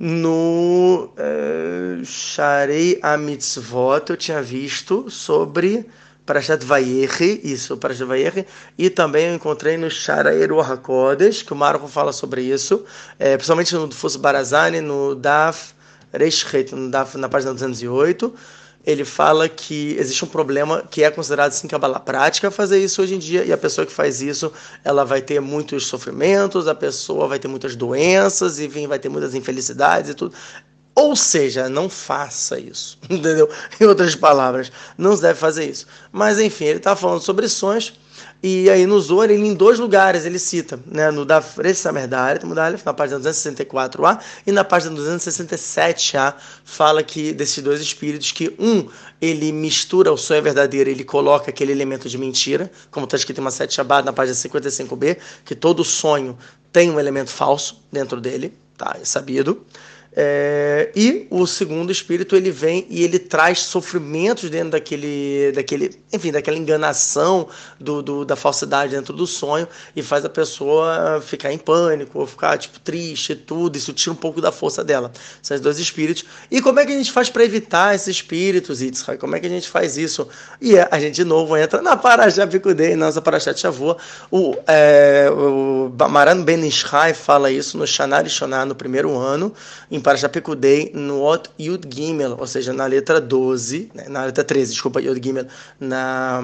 [0.00, 5.86] no uh, Sharei Amitzvot eu tinha visto sobre
[6.24, 8.46] Parashat Vayechi, isso, Parashat Vayechi,
[8.78, 10.80] e também eu encontrei no Sharei Ruach
[11.44, 12.82] que o Marco fala sobre isso,
[13.18, 15.74] é, principalmente no Fus Barazani, no Daf
[16.12, 18.34] Reishret, no Daf, na página 208,
[18.84, 23.14] ele fala que existe um problema que é considerado assim Kabbalah prática fazer isso hoje
[23.14, 24.52] em dia e a pessoa que faz isso
[24.82, 29.34] ela vai ter muitos sofrimentos, a pessoa vai ter muitas doenças, e vai ter muitas
[29.34, 30.34] infelicidades e tudo.
[30.94, 33.48] Ou seja, não faça isso, entendeu?
[33.80, 35.86] Em outras palavras, não se deve fazer isso.
[36.12, 37.92] Mas enfim, ele está falando sobre sonhos
[38.42, 42.42] e aí no Zohar, ele em dois lugares ele cita, né, no da Samerdaret,
[42.84, 46.34] na página 264a e na página 267a,
[46.64, 48.88] fala que desses dois espíritos que um
[49.20, 53.42] ele mistura o sonho verdadeiro, ele coloca aquele elemento de mentira, como está escrito em
[53.42, 56.38] uma sete Shabbat na página 55b, que todo sonho
[56.72, 58.96] tem um elemento falso dentro dele, tá?
[58.98, 59.62] É sabido.
[60.12, 66.32] É, e o segundo espírito ele vem e ele traz sofrimentos dentro daquele, daquele enfim,
[66.32, 67.48] daquela enganação
[67.78, 72.26] do, do, da falsidade dentro do sonho e faz a pessoa ficar em pânico ou
[72.26, 73.76] ficar tipo triste e tudo.
[73.76, 75.12] Isso tira um pouco da força dela.
[75.42, 76.24] Esses dois espíritos.
[76.50, 79.18] E como é que a gente faz para evitar esses espíritos, Yitzhak?
[79.18, 80.26] Como é que a gente faz isso?
[80.60, 83.96] E é, a gente de novo entra na Parashá Picudei, nossa Parashá Shavua.
[84.28, 89.54] O, é, o Maran Ben Ishai fala isso no Shanar e Shonar no primeiro ano.
[89.88, 94.24] Em em Parashat Pekudei, no Ot Yud Gimel, ou seja, na letra 12, né, na
[94.24, 95.46] letra 13, desculpa, Yud Gimel,
[95.78, 96.42] na,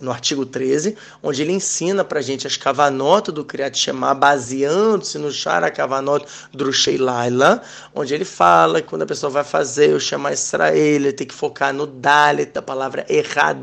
[0.00, 5.18] no artigo 13, onde ele ensina para a gente as kavanotas do Kriyat Shema, baseando-se
[5.18, 7.62] no Shara Kavanot Drushei Laila,
[7.94, 11.34] onde ele fala que quando a pessoa vai fazer o Shema Israel, ele tem que
[11.34, 13.58] focar no Dalet, da palavra errada,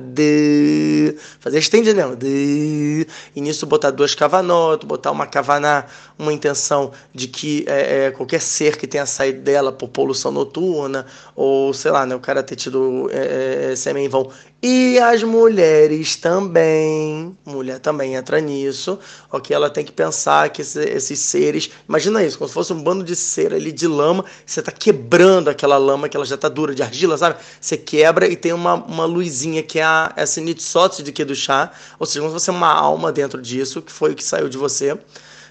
[1.39, 3.05] fazer estende, não, e
[3.35, 5.85] nisso botar duas kavanot, botar uma kavaná,
[6.17, 11.05] uma intenção de que é, é, qualquer ser que tenha saído dela por poluição noturna,
[11.35, 14.29] ou sei lá, né, o cara ter tido é, é, sêmen vão
[14.61, 18.97] e as mulheres também, mulher também entra nisso,
[19.31, 19.55] ok?
[19.55, 23.03] Ela tem que pensar que esse, esses seres, imagina isso, como se fosse um bando
[23.03, 26.73] de cera ali de lama, você está quebrando aquela lama que ela já está dura
[26.73, 27.37] de argila, sabe?
[27.61, 29.85] Você quebra e tem uma, uma luzinha que é
[30.15, 33.81] essa nitsot de que do chá, ou seja, como se fosse uma alma dentro disso,
[33.81, 34.97] que foi o que saiu de você.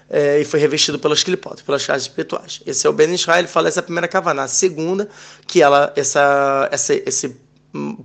[0.07, 2.61] É, e foi revestido pelas clipotes, pelas chaves espirituais.
[2.63, 4.43] Esse é o Ben Israel, ele fala essa primeira kavaná.
[4.43, 5.09] A segunda,
[5.47, 7.44] que ela, essa, essa, esse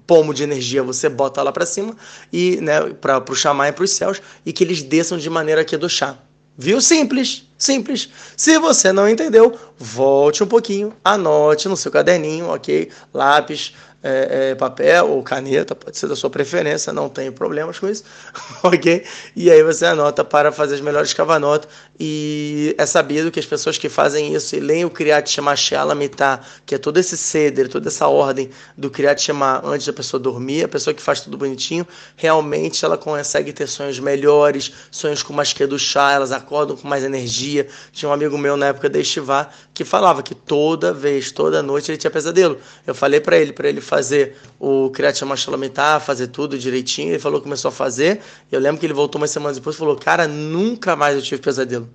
[0.06, 1.96] pomo de energia você bota lá para cima
[2.32, 5.64] e né, para o chamar e para os céus e que eles desçam de maneira
[5.64, 6.16] que do chá.
[6.56, 6.80] Viu?
[6.80, 8.10] Simples, simples.
[8.36, 12.90] Se você não entendeu, volte um pouquinho, anote no seu caderninho, ok?
[13.14, 17.88] Lápis, é, é, papel ou caneta, pode ser da sua preferência, não tenho problemas com
[17.88, 18.04] isso,
[18.62, 19.04] ok?
[19.36, 23.76] E aí você anota para fazer as melhores cavanotas e é sabido que as pessoas
[23.76, 27.88] que fazem isso e leem o Kriyat Shema Shealamitah, que é todo esse ceder, toda
[27.88, 31.86] essa ordem do Kriyat Shema antes da pessoa dormir, a pessoa que faz tudo bonitinho,
[32.16, 36.88] realmente ela consegue ter sonhos melhores, sonhos com mais que do chá, elas acordam com
[36.88, 37.66] mais energia.
[37.92, 41.90] Tinha um amigo meu na época da Estivá que falava que toda vez, toda noite
[41.90, 42.58] ele tinha pesadelo.
[42.86, 47.18] Eu falei para ele, para ele fazer o Kriyat Shema Shealamitah, fazer tudo direitinho, ele
[47.18, 48.20] falou que começou a fazer.
[48.52, 51.42] Eu lembro que ele voltou umas semanas depois e falou: "Cara, nunca mais eu tive
[51.42, 51.88] pesadelo".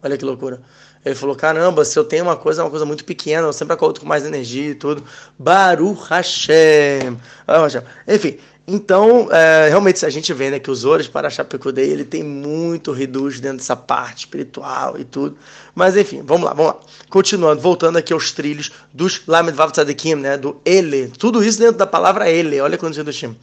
[0.00, 0.62] Olha que loucura.
[1.04, 3.74] Ele falou: caramba, se eu tenho uma coisa, é uma coisa muito pequena, eu sempre
[3.74, 5.02] acordo com mais energia e tudo.
[5.36, 7.18] Baruch Hashem.
[8.06, 8.38] Enfim,
[8.74, 12.90] então, é, realmente, a gente vê né, que os Ores para Chapecudei, ele tem muito
[12.90, 15.36] reduz dentro dessa parte espiritual e tudo.
[15.74, 16.80] Mas, enfim, vamos lá, vamos lá.
[17.10, 21.08] Continuando, voltando aqui aos trilhos dos Lamed Vav Tzadikim, né, do Ele.
[21.18, 22.62] Tudo isso dentro da palavra Ele.
[22.62, 23.38] Olha quando do time.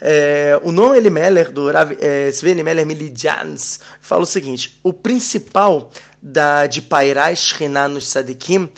[0.00, 5.90] É, o nome Elimelech, do Rav, é, Sven Elimelech Milidjans, fala o seguinte: o principal
[6.22, 8.70] da, de pairar Shekhinah nos Sadikim,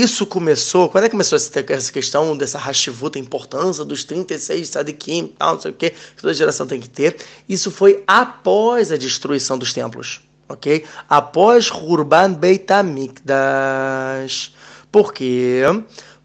[0.00, 5.34] isso começou, quando é que começou essa, questão dessa Hashivuta, a importância dos 36 Sadikim,
[5.38, 7.16] tal, não sei o que, que toda geração tem que ter?
[7.48, 10.84] Isso foi após a destruição dos templos, ok?
[11.08, 14.54] Após Hurban Beit HaMikdash.
[14.90, 15.62] Por quê?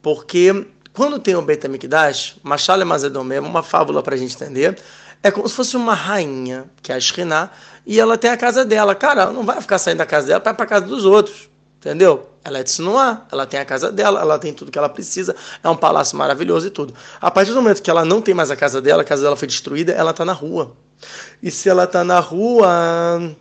[0.01, 4.77] Porque quando tem o Beit HaMikdash, Machal Mazedon mesmo, uma fábula para a gente entender,
[5.21, 7.51] é como se fosse uma rainha, que é a Shekhinah,
[7.85, 8.95] e ela tem a casa dela.
[8.95, 11.49] Cara, ela não vai ficar saindo da casa dela para ir para casa dos outros,
[11.79, 12.29] entendeu?
[12.47, 15.35] Ela é de Sinuá, ela tem a casa dela, ela tem tudo que ela precisa,
[15.61, 16.93] é um palácio maravilhoso e tudo.
[17.19, 19.35] A partir do momento que ela não tem mais a casa dela, a casa dela
[19.35, 20.71] foi destruída, ela está na rua.
[21.43, 23.35] E se ela está na rua,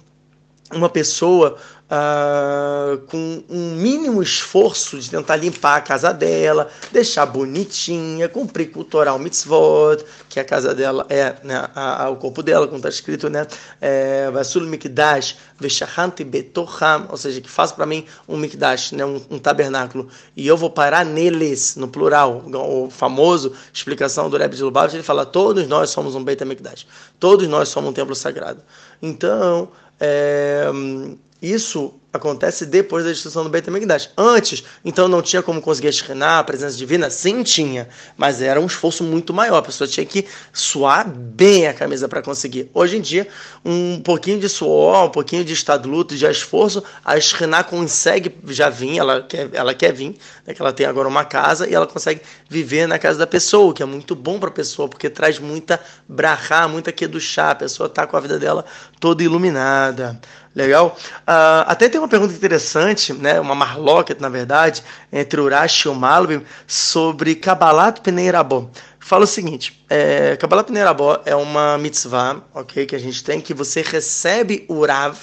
[0.73, 1.57] uma pessoa
[1.89, 9.21] Uh, com um mínimo esforço de tentar limpar a casa dela, deixar bonitinha, cumprir cultural
[9.21, 13.31] mitzvot, que a casa dela é né, a, a, o corpo dela, como está escrito,
[13.31, 13.47] né?
[13.81, 19.21] É, Vasul mikdash veshahant betoham, ou seja, que faça para mim um mikdash, né, um,
[19.31, 24.63] um, tabernáculo, e eu vou parar neles, no plural, o famoso explicação do Rebbe de
[24.65, 26.85] Lubavitch, ele fala, todos nós somos um Beit HaMikdash,
[27.21, 28.61] todos nós somos um templo sagrado.
[29.01, 29.69] Então,
[30.01, 30.67] é,
[31.41, 34.11] isso acontece depois da destruição do Beit HaMikdash.
[34.17, 37.11] Antes, então não tinha como conseguir a a presença divina?
[37.11, 39.59] Sim, tinha, mas era um esforço muito maior.
[39.59, 42.71] A pessoa tinha que suar bem a camisa para conseguir.
[42.73, 43.29] Hoje em dia,
[43.65, 48.69] um pouquinho de suor, um pouquinho de estado luto, de esforço, a Shekhinah consegue já
[48.69, 50.17] vir, ela quer, ela quer vir,
[50.47, 53.71] né, que ela tem agora uma casa e ela consegue viver na casa da pessoa,
[53.71, 55.79] o que é muito bom para a pessoa, porque traz muita
[56.09, 57.51] brahá, muita chá.
[57.51, 58.65] a pessoa está com a vida dela
[58.99, 60.19] toda iluminada.
[60.57, 60.97] Legal?
[61.29, 64.83] Uh, até tem uma pergunta interessante, né, uma marloca, na verdade,
[65.13, 68.71] entre Urashi e o Malbim, sobre Kabbalat Peneirabó.
[68.99, 73.53] Fala o seguinte, é, Kabbalat Peneirabó é uma mitzvah, ok, que a gente tem, que
[73.53, 75.19] você recebe o Rav,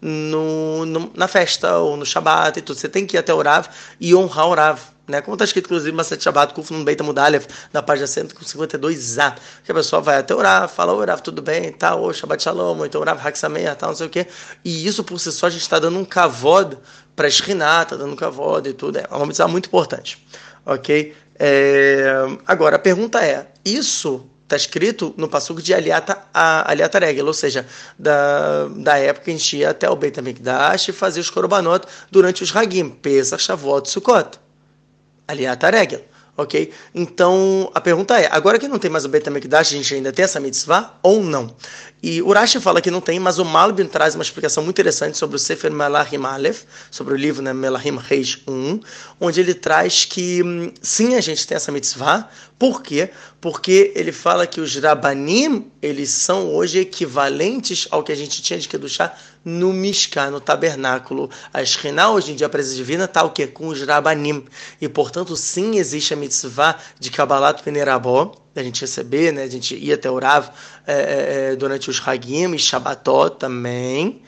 [0.00, 2.78] no, no, na festa ou no Shabat e tudo.
[2.78, 3.66] Você tem que ir até o Rav
[4.00, 4.80] e honrar o Rav.
[5.10, 5.20] Né?
[5.20, 9.34] Como está escrito, inclusive, Maset Shabbat, Kuf no Beit Mudalev, na página 152a,
[9.64, 12.86] que a pessoa vai até orar, fala, oi Rav, tudo bem, tá, Shabbat Shalom, ou
[12.86, 14.26] então Rav Haksameah, tal, não sei o quê.
[14.64, 16.78] E isso, por si só, a gente está dando um kavod
[17.14, 18.98] para a Shekhinah, está dando um kavod e tudo.
[18.98, 20.24] É uma mitzvah muito importante,
[20.64, 21.14] ok?
[21.38, 22.12] É...
[22.46, 27.64] Agora, a pergunta é, isso está escrito no passuco de Aliata, Aliata Regel, ou seja,
[27.96, 31.86] da, da época que a gente ia até o Beit HaMikdash e fazia os korbanot
[32.10, 34.49] durante os Hagim, Pesach, Shavuot, Sukkot.
[35.30, 36.04] Aliata Regel,
[36.36, 36.72] ok?
[36.94, 40.12] Então, a pergunta é, agora que não tem mais o Beit HaMikdash, a gente ainda
[40.12, 41.54] tem essa mitzvah ou não?
[42.02, 45.18] E o Rashi fala que não tem, mas o Malbim traz uma explicação muito interessante
[45.18, 48.80] sobre o Sefer Melahim Aleph, sobre o livro né, Melahim Reis 1,
[49.20, 52.28] onde ele traz que hum, sim, a gente tem essa mitzvah.
[52.58, 53.10] Por quê?
[53.40, 58.58] Porque ele fala que os Rabanim, eles são hoje equivalentes ao que a gente tinha
[58.58, 59.14] de Kedushá
[59.44, 61.30] no Mishkan, no tabernáculo.
[61.52, 63.46] A Shekhinah, hoje em dia, a presença divina, está o quê?
[63.46, 64.44] Com os Rabanim.
[64.80, 69.44] E, portanto, sim, existe a mitzvah de Kabbalat Venerabó, a gente receber, né?
[69.44, 70.48] A gente ia até o Rav
[70.86, 74.22] é, é, durante os Hagim e Shabbatot também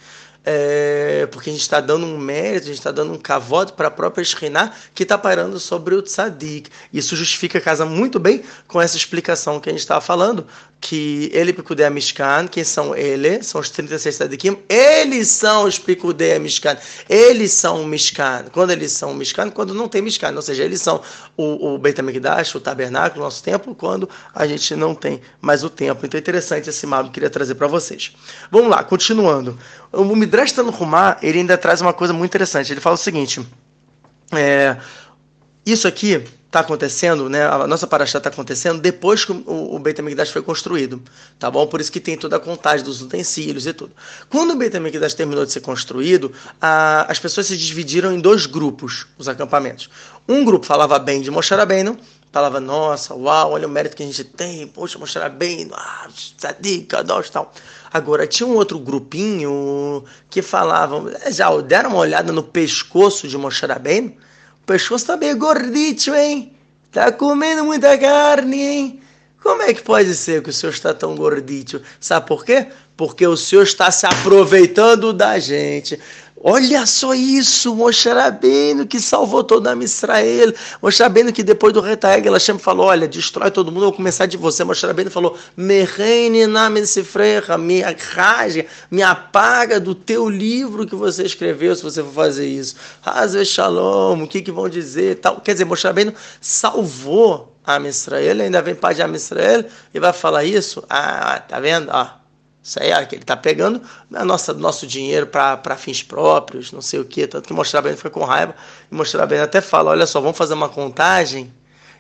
[0.45, 3.89] é, porque a gente está dando um mérito, a gente está dando um cavote para
[3.89, 6.71] a própria Shekhinah que está parando sobre o Tzadik.
[6.93, 10.47] Isso justifica, casa muito bem com essa explicação que a gente estava falando,
[10.83, 13.41] que ele Pikudei Mishkan, quem são ele?
[13.45, 16.77] São os 36 Tzadikim, eles são os Pikudei Mishkan,
[17.09, 18.47] eles são o Mishkan.
[18.53, 21.01] Quando eles são o Mishkan, quando não tem Mishkan, ou seja, eles são
[21.37, 25.63] o, o Beit HaMikdash, o tabernáculo, o nosso templo, quando a gente não tem mais
[25.63, 26.05] o templo.
[26.05, 28.13] Então é interessante esse mapa que eu queria trazer para vocês.
[28.51, 29.57] Vamos lá, continuando.
[29.93, 32.73] O Midrash Tanhumá, ele ainda traz uma coisa muito interessante.
[32.73, 33.41] Ele fala o seguinte:
[34.33, 34.77] é,
[35.65, 37.47] isso aqui está acontecendo, né?
[37.47, 41.03] A nossa paraxá está acontecendo depois que o, o Beit HaMikdash foi construído,
[41.39, 41.67] tá bom?
[41.67, 43.93] Por isso que tem toda a contagem dos utensílios e tudo.
[44.29, 48.45] Quando o Beit HaMikdash terminou de ser construído, a, as pessoas se dividiram em dois
[48.45, 49.89] grupos, os acampamentos.
[50.29, 51.97] Um grupo falava bem de Moshe Rabbeinu,
[52.31, 56.07] falava, nossa, uau, olha o mérito que a gente tem, poxa, Moshe Rabbeinu, ah,
[56.37, 57.51] tzadik, kadosh, tal.
[57.91, 63.65] Agora, tinha um outro grupinho que falavam, já deram uma olhada no pescoço de Moshe
[63.65, 64.17] Rabbeinu?
[64.63, 66.55] O pescoço tá meio gordito, hein?
[66.93, 69.01] Tá comendo muita carne, hein?
[69.43, 71.83] Como é que pode ser que o senhor está tão gordito?
[71.99, 72.69] Sabe por quê?
[72.97, 75.99] Porque o senhor está se aproveitando da gente.
[76.45, 80.53] Olha só isso, Moshe Rabbeinu que salvou todo a Israel.
[80.83, 84.27] Moshe Rabbeinu que depois do Retaeg, chama falou, olha, destrói todo mundo, eu vou começar
[84.27, 84.65] de você.
[84.65, 91.77] Moshe Rabbeinu falou, Mereine na me raja, me apaga do teu livro que você escreveu
[91.77, 92.75] se você for fazer isso.
[93.05, 95.21] Hazve Shalom, o que, que vão dizer?
[95.21, 95.41] Tal.
[95.41, 99.65] Quer dizer, Moshe Rabbeinu salvou a Israel, ainda vem pai de Israel
[99.95, 100.83] e vai falar isso?
[100.91, 101.89] Ah, tá vendo?
[101.93, 102.22] Ah,
[102.63, 103.83] isso aí é que ele está pegando
[104.15, 107.27] a nossa, nosso dinheiro para fins próprios, não sei o quê.
[107.27, 108.55] Tanto que mostrar bem foi com raiva.
[108.91, 111.53] E mostrar bem até fala: olha só, vamos fazer uma contagem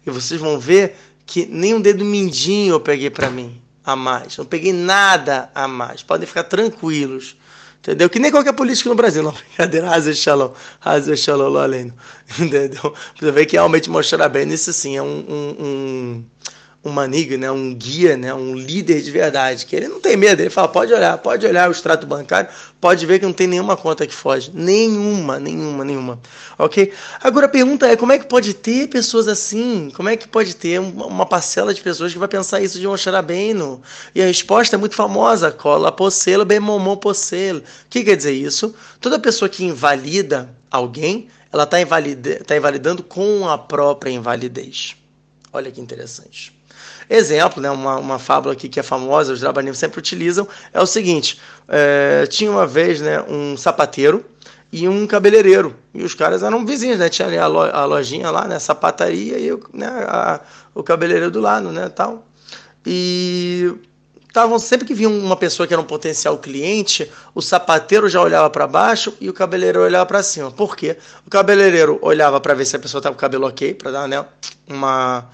[0.07, 0.97] e vocês vão ver
[1.27, 4.37] que nem um dedo mindinho eu peguei para mim a mais.
[4.37, 6.03] Não peguei nada a mais.
[6.03, 7.37] Podem ficar tranquilos.
[7.79, 8.09] Entendeu?
[8.09, 9.25] Que nem qualquer político no Brasil.
[9.25, 9.91] Não, brincadeira.
[9.91, 10.53] Hazel Shalom.
[10.81, 11.93] Hazel Shalom, além.
[12.39, 12.95] Entendeu?
[13.19, 16.25] Você vê que realmente mostrar bem isso sim é um, um, um
[16.85, 20.41] um maniga, né, um guia, né, um líder de verdade, que ele não tem medo,
[20.41, 23.77] ele fala, pode olhar, pode olhar o extrato bancário, pode ver que não tem nenhuma
[23.77, 26.21] conta que foge, nenhuma, nenhuma, nenhuma,
[26.59, 26.93] ok?
[27.21, 29.93] Agora a pergunta é, como é que pode ter pessoas assim?
[29.95, 32.97] Como é que pode ter uma parcela de pessoas que vai pensar isso de um
[32.97, 33.81] xarabeno?
[34.13, 37.61] E a resposta é muito famosa, cola pocelo, bem momon pocelo.
[37.61, 38.75] O que quer dizer isso?
[39.01, 44.97] Toda pessoa que invalida alguém, ela está invalida, tá invalidando com a própria invalidez.
[45.53, 46.62] Olha que interessante.
[47.15, 50.87] Exemplo, né, uma, uma fábula aqui que é famosa, os rabanim sempre utilizam, é o
[50.87, 51.39] seguinte:
[51.69, 54.25] é, tinha uma vez né, um sapateiro
[54.73, 55.77] e um cabeleireiro.
[55.93, 57.11] E os caras eram vizinhos, né?
[57.11, 58.59] Tinha ali a, lo, a lojinha lá, né?
[58.59, 60.41] Sapataria e né, a,
[60.75, 61.91] o cabeleireiro do lado, né?
[61.91, 62.27] Tal.
[62.87, 63.75] E
[64.27, 68.49] estavam sempre que vinha uma pessoa que era um potencial cliente, o sapateiro já olhava
[68.49, 70.51] para baixo e o cabeleireiro olhava para cima.
[70.51, 70.97] Por quê?
[71.27, 74.09] O cabeleireiro olhava para ver se a pessoa estava com o cabelo ok, para dar
[74.09, 74.25] né,
[74.67, 75.29] uma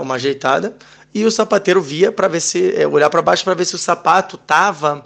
[0.00, 0.76] uma ajeitada,
[1.14, 3.78] e o sapateiro via para ver se é, olhar para baixo para ver se o
[3.78, 5.04] sapato tava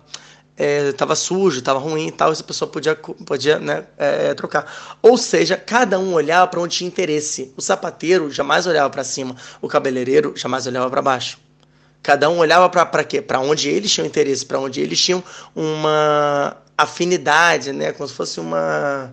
[0.56, 4.96] é, tava sujo, tava ruim e tal, essa pessoa podia, podia né, é, trocar.
[5.02, 7.52] Ou seja, cada um olhava para onde tinha interesse.
[7.56, 11.38] O sapateiro jamais olhava para cima, o cabeleireiro jamais olhava para baixo.
[12.02, 13.20] Cada um olhava para quê?
[13.20, 15.22] Para onde eles tinham interesse, para onde eles tinham
[15.54, 17.92] uma afinidade, né?
[17.92, 19.12] Como se fosse uma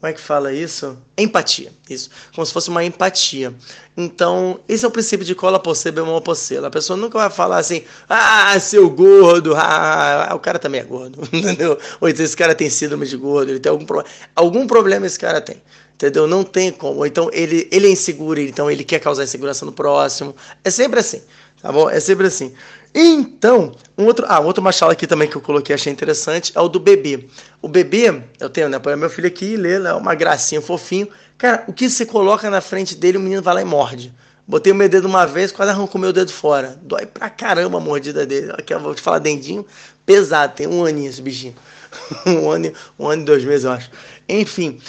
[0.00, 0.96] como é que fala isso?
[1.16, 2.08] Empatia, isso.
[2.34, 3.54] Como se fosse uma empatia.
[3.94, 6.56] Então, esse é o princípio de cola possê, bemol possê.
[6.56, 11.20] A pessoa nunca vai falar assim, ah, seu gordo, ah, o cara também é gordo,
[11.30, 11.78] entendeu?
[12.00, 14.10] Ou então esse cara tem síndrome de gordo, ele tem algum problema.
[14.34, 16.26] Algum problema esse cara tem, entendeu?
[16.26, 17.00] Não tem como.
[17.00, 20.34] Ou então ele, ele é inseguro, então ele quer causar insegurança no próximo.
[20.64, 21.20] É sempre assim,
[21.60, 21.90] tá bom?
[21.90, 22.54] É sempre assim.
[22.94, 26.60] Então, um outro, ah, um outro machado aqui também que eu coloquei, achei interessante, é
[26.60, 27.28] o do bebê.
[27.62, 28.78] O bebê, eu tenho, né?
[28.78, 31.08] Põe meu filho aqui lê, né, uma gracinha, fofinho.
[31.38, 34.12] Cara, o que você coloca na frente dele, o menino vai lá e morde.
[34.46, 36.78] Botei o meu dedo uma vez, quase arrancou meu dedo fora.
[36.82, 38.52] Dói pra caramba a mordida dele.
[38.52, 39.64] Aqui eu vou te falar, dendinho
[40.04, 41.54] pesado, tem um aninho esse bichinho.
[42.26, 43.90] um ano, um ano e dois meses, eu acho.
[44.28, 44.80] Enfim,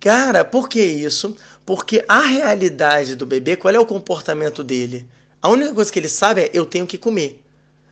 [0.00, 1.36] Cara, por que isso?
[1.66, 5.06] Porque a realidade do bebê, qual é o comportamento dele?
[5.42, 7.44] A única coisa que ele sabe é eu tenho que comer.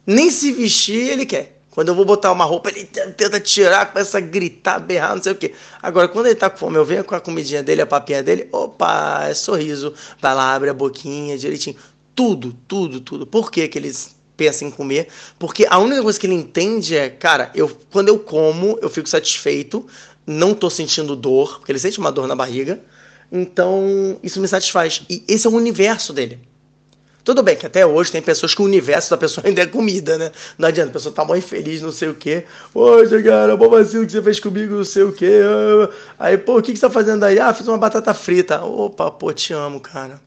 [0.09, 1.61] Nem se vestir ele quer.
[1.71, 5.33] Quando eu vou botar uma roupa, ele tenta tirar, começa a gritar, berrar, não sei
[5.33, 5.53] o quê.
[5.83, 8.49] Agora, quando ele tá com fome, eu venho com a comidinha dele, a papinha dele,
[8.51, 9.93] opa, é sorriso.
[10.19, 11.77] Vai lá, abre a boquinha direitinho.
[12.15, 13.27] Tudo, tudo, tudo.
[13.27, 15.09] Por que, que eles pensam em comer?
[15.39, 19.11] Porque a única coisa que ele entende é, cara, eu, quando eu como, eu fico
[19.11, 19.87] satisfeito,
[20.27, 22.81] não tô sentindo dor, porque ele sente uma dor na barriga.
[23.31, 25.03] Então, isso me satisfaz.
[25.09, 26.41] E esse é o universo dele.
[27.29, 30.17] Tudo bem que até hoje tem pessoas que o universo da pessoa ainda é comida,
[30.17, 30.33] né?
[30.57, 32.47] Não adianta, a pessoa tá muito feliz, não sei o quê.
[32.73, 35.43] Poxa, cara, bom vacilo que você fez comigo, não sei o quê.
[36.19, 37.39] Aí, pô, o que, que você tá fazendo aí?
[37.39, 38.65] Ah, fiz uma batata frita.
[38.65, 40.19] Opa, pô, te amo, cara.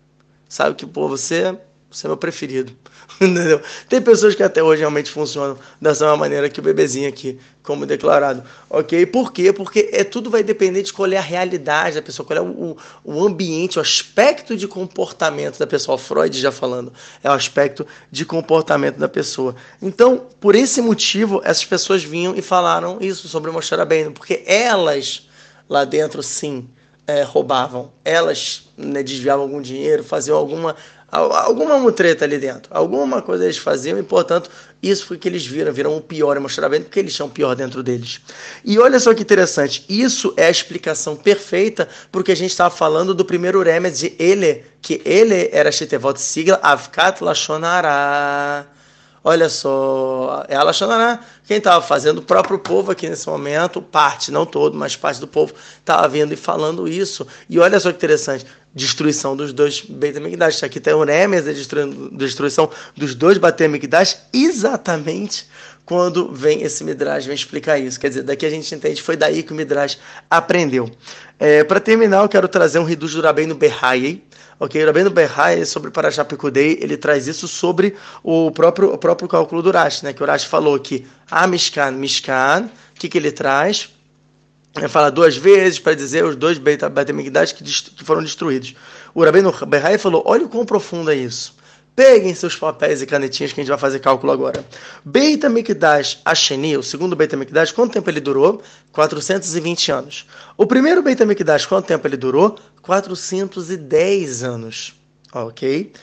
[0.48, 1.58] Sabe que, pô, você
[1.92, 2.74] você é meu preferido.
[3.20, 3.62] Entendeu?
[3.90, 7.86] Tem pessoas que até hoje realmente funcionam dessa mesma maneira que o bebezinho aqui, como
[7.86, 8.44] declarado.
[8.70, 9.06] Ok?
[9.08, 9.52] Por quê?
[9.52, 13.26] Porque é, tudo vai depender de é a realidade da pessoa, qual é o, o
[13.26, 15.98] ambiente, o aspecto de comportamento da pessoa.
[15.98, 19.56] Freud já falando, é o aspecto de comportamento da pessoa.
[19.82, 25.28] Então, por esse motivo, essas pessoas vinham e falaram isso sobre Moshe bem, porque elas
[25.72, 26.68] lá dentro, sim,
[27.08, 30.76] é, roubavam, elas né, desviavam algum dinheiro, faziam alguma
[31.12, 34.50] alguma mutreta ali dentro, alguma coisa eles faziam e, portanto,
[34.82, 37.54] isso foi que eles viram, viram o pior e bem porque eles tinham o pior
[37.54, 38.22] dentro deles.
[38.64, 43.14] E olha só que interessante, isso é a explicação perfeita porque a gente estava falando
[43.14, 48.66] do primeiro Remed de ele, que ele era Shetevot sigla Avkat Lashonara.
[49.24, 54.48] Olha só, é Lashonara, quem estava fazendo, o próprio povo aqui nesse momento, parte, não
[54.48, 57.28] todo, mas parte do povo, estava vindo e falando isso.
[57.48, 60.64] E olha só que interessante, destruição dos dois Beit HaMikdash.
[60.64, 61.52] Aqui tem o Nemes, a
[62.14, 65.48] destruição dos dois Beit HaMikdash, exatamente
[65.86, 68.00] quando vem esse Midrash, vem explicar isso.
[68.00, 69.98] Quer dizer, daqui a gente entende, foi daí que o Midrash
[70.30, 70.90] aprendeu.
[71.38, 74.22] É, Para terminar, eu quero trazer um Hidush do Rabbeinu Berhai,
[74.62, 74.84] ok?
[74.84, 79.64] O Rabbeinu Berhai, sobre Parashat Pekudei, ele traz isso sobre o próprio, o próprio cálculo
[79.64, 80.14] do Rashi, né?
[80.14, 83.90] Que o Rashi falou que a Mishkan, Mishkan, o que, que ele traz?
[84.78, 86.80] Ele fala duas vezes para dizer os dois Beit
[87.56, 88.76] que, que foram destruídos.
[89.16, 91.56] O Rabbeinu Berhai falou, olha o quão profundo é isso.
[92.02, 94.66] Peguem seus papéis e canetinhas que a gente vai fazer cálculo agora.
[95.06, 98.60] Beit HaMikdash Asheni, o segundo Beit HaMikdash, quanto tempo ele durou?
[98.92, 100.26] 420 anos.
[100.58, 102.58] O primeiro Beit HaMikdash, quanto tempo ele durou?
[102.82, 104.96] 410 anos.
[105.32, 105.94] Ok?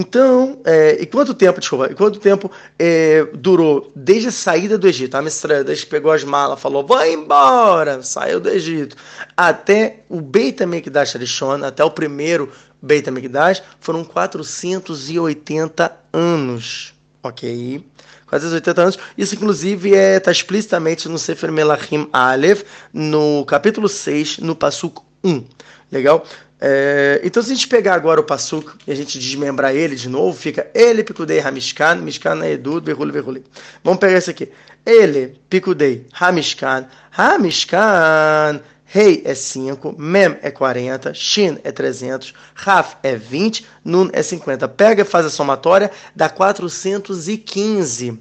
[0.00, 4.86] Então, é, e quanto tempo, desculpa, e quanto tempo é, durou desde a saída do
[4.86, 5.16] Egito?
[5.16, 8.94] A Mistrada pegou as malas, falou, vai embora, saiu do Egito,
[9.36, 12.48] até o Beit HaMikdash Arishon, até o primeiro
[12.80, 17.84] Beit HaMikdash, foram 480 anos, ok?
[18.28, 18.98] 480 anos.
[19.16, 25.02] Isso, inclusive, está é, tá explicitamente no Sefer Melachim Aleph, no capítulo 6, no Passuk
[25.24, 25.44] 1.
[25.90, 26.24] Legal?
[26.60, 30.08] É, então, se a gente pegar agora o Passuk e a gente desmembrar ele de
[30.08, 33.44] novo, fica ele picudei Hamishkan, Mishkan é Edud, Berruli, Berruli.
[33.84, 34.50] Vamos pegar esse aqui.
[34.84, 36.86] Ele picudei Hamishkan,
[37.16, 44.22] Hamishkan, Rei é 5, Mem é 40, Shin é 300, Raf é 20, Nun é
[44.22, 44.66] 50.
[44.68, 48.18] Pega e faz a somatória, dá 415.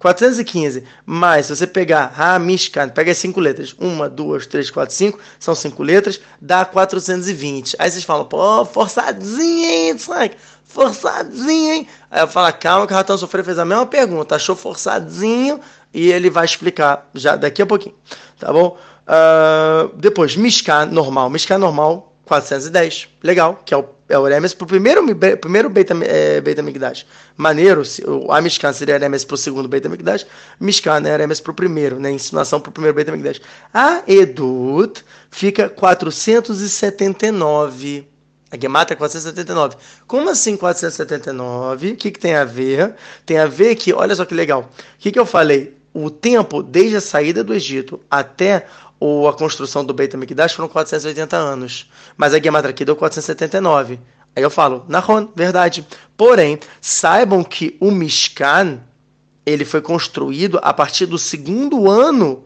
[0.00, 5.18] 415, mas se você pegar Hamishkan, pega as cinco letras, uma, duas, três, quatro, cinco,
[5.38, 7.76] são cinco letras, dá 420.
[7.78, 10.36] Aí vocês falam, pô, forçadinho, hein, Frank?
[10.64, 11.86] Forçadinho, hein?
[12.10, 15.60] Aí eu falo, calma que o Ratão Sofrer fez a mesma pergunta, achou forçadinho
[15.92, 17.94] e ele vai explicar já daqui a pouquinho,
[18.38, 18.78] tá bom?
[19.06, 24.66] Uh, depois, Mishkan normal, Mishkan normal, 410, legal, que é o é o Eremes pro
[24.66, 25.02] primeiro,
[25.40, 26.60] primeiro Beit, é, Beit.
[27.36, 30.26] Maneiro, o a Mishkan seria Eremes pro segundo Beit HaMikdash,
[30.58, 33.40] Mishkan é Eremes pro primeiro, né, ensinação pro primeiro Beit HaMikdash.
[33.72, 38.08] A Edut fica 479.
[38.50, 39.76] A Gemata é 479.
[40.08, 41.92] Como assim 479?
[41.92, 42.96] O que, que tem a ver?
[43.24, 44.62] Tem a ver que, olha só que legal.
[44.62, 45.78] O que, que eu falei?
[45.94, 48.66] O tempo desde a saída do Egito até
[49.00, 53.98] ou a construção do Beit HaMikdash foram 480 anos, mas a Gematra aqui deu 479.
[54.36, 55.84] Aí eu falo, Nahon, verdade.
[56.16, 58.80] Porém, saibam que o Mishkan
[59.44, 62.44] ele foi construído a partir do segundo ano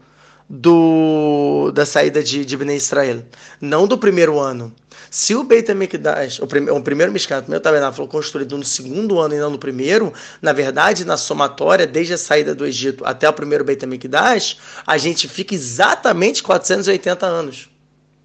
[0.49, 3.23] do, da saída de, de Bnei Israel,
[3.59, 4.73] não do primeiro ano.
[5.15, 9.17] Se o Beit HaMikdash, o, prim, o primeiro Mishkan, o primeiro tabernáculo, construído no segundo
[9.17, 10.11] ano e não no primeiro,
[10.41, 14.97] na verdade, na somatória, desde a saída do Egito até o primeiro Beit HaMikdash, a
[14.97, 17.69] gente fica exatamente 480 anos.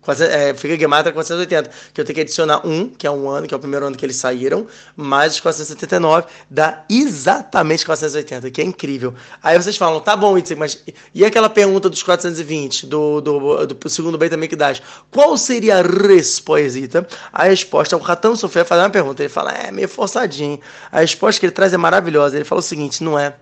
[0.08, 3.52] É, fica Gematra 480, que eu tenho que adicionar um, que é um ano, que
[3.52, 8.64] é o primeiro ano que eles saíram, mais os 479, dá exatamente 480, que é
[8.64, 9.14] incrível.
[9.42, 10.82] Aí vocês falam, tá bom, Itzik, mas
[11.14, 15.82] e aquela pergunta dos 420, do, do, do, do segundo Beit HaMikdash, qual seria a
[15.82, 17.06] resposta?
[17.30, 20.58] A resposta, o Ratan Sofia faz uma pergunta, ele fala, é meio forçadinho.
[20.90, 23.34] A resposta que ele traz é maravilhosa, ele fala o seguinte, não é,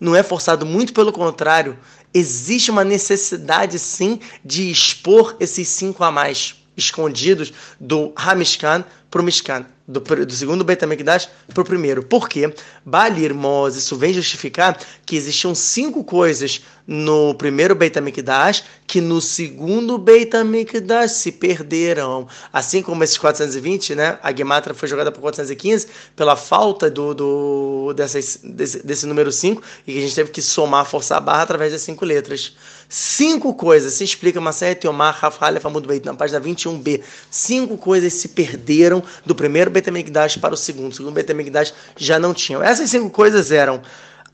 [0.00, 1.78] não é forçado, muito pelo contrário,
[2.12, 9.24] existe uma necessidade sim de expor esses cinco a mais escondidos do Hamishkan para o
[9.24, 12.02] Mishkan do, do segundo Beit HaMikdash para o primeiro.
[12.02, 12.54] Por quê?
[12.84, 19.20] Balir Mos, isso vem justificar que existiam cinco coisas no primeiro Beit HaMikdash que no
[19.20, 22.28] segundo Beit HaMikdash se perderam.
[22.52, 24.18] Assim como esses 420, né?
[24.22, 29.60] A Gematra foi jogada por 415 pela falta do, do dessas, desse, desse número 5
[29.86, 32.54] e que a gente teve que somar, forçar a barra através das cinco letras.
[32.92, 37.00] Cinco coisas, se explica Maset Yomar Rafalha Famud Beit, na página 21b.
[37.30, 40.90] Cinco coisas se perderam do primeiro Beit HaMikdash para o segundo.
[40.90, 42.60] O segundo Beit HaMikdash já não tinham.
[42.60, 43.80] Essas cinco coisas eram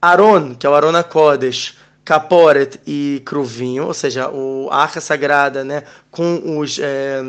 [0.01, 5.63] Aaron, que é o Arona Kodesh, Kaporet e Cruvinho, ou seja, o, a arca sagrada,
[5.63, 7.21] né, com os é,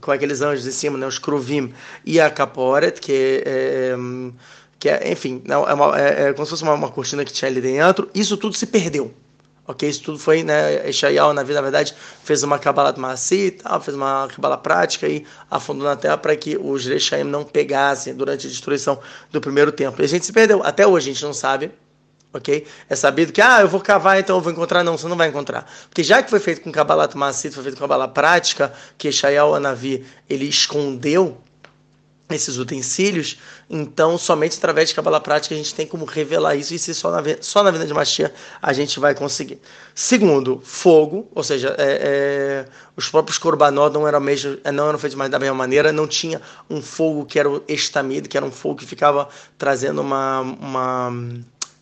[0.00, 1.72] com aqueles anjos em cima, né, os Cruvim
[2.06, 3.96] e a Kaporet, que é,
[4.78, 7.50] que é enfim, é, uma, é, é como se fosse uma, uma cortina que tinha
[7.50, 8.08] ali dentro.
[8.14, 9.12] Isso tudo se perdeu.
[9.70, 11.94] Ok, isso tudo foi, né, Eshayal, na verdade,
[12.24, 16.56] fez uma Kabbalah Maassi tal, fez uma Kabbalah prática e afundou na terra para que
[16.56, 18.98] os Rechaim não pegassem durante a destruição
[19.30, 20.02] do primeiro templo.
[20.02, 20.62] E a gente se perdeu.
[20.64, 21.70] Até hoje a gente não sabe,
[22.32, 22.66] ok?
[22.88, 24.82] É sabido que, ah, eu vou cavar, então eu vou encontrar.
[24.82, 25.70] Não, você não vai encontrar.
[25.90, 29.54] Porque já que foi feito com Kabbalah Maassi, foi feito com Kabbalah prática, que Eshayal
[29.54, 31.36] Anavi, ele escondeu
[32.30, 33.38] esses utensílios,
[33.70, 37.10] então somente através de Kabbalah prática a gente tem como revelar isso e se só
[37.10, 39.58] na, só na de Mashiach a gente vai conseguir.
[39.94, 44.98] Segundo, fogo, ou seja, é, é, os próprios korbanot não eram, mesmo, é, não eram
[44.98, 48.44] feitos mais da mesma maneira, não tinha um fogo que era o estamido, que era
[48.44, 51.10] um fogo que ficava trazendo uma, uma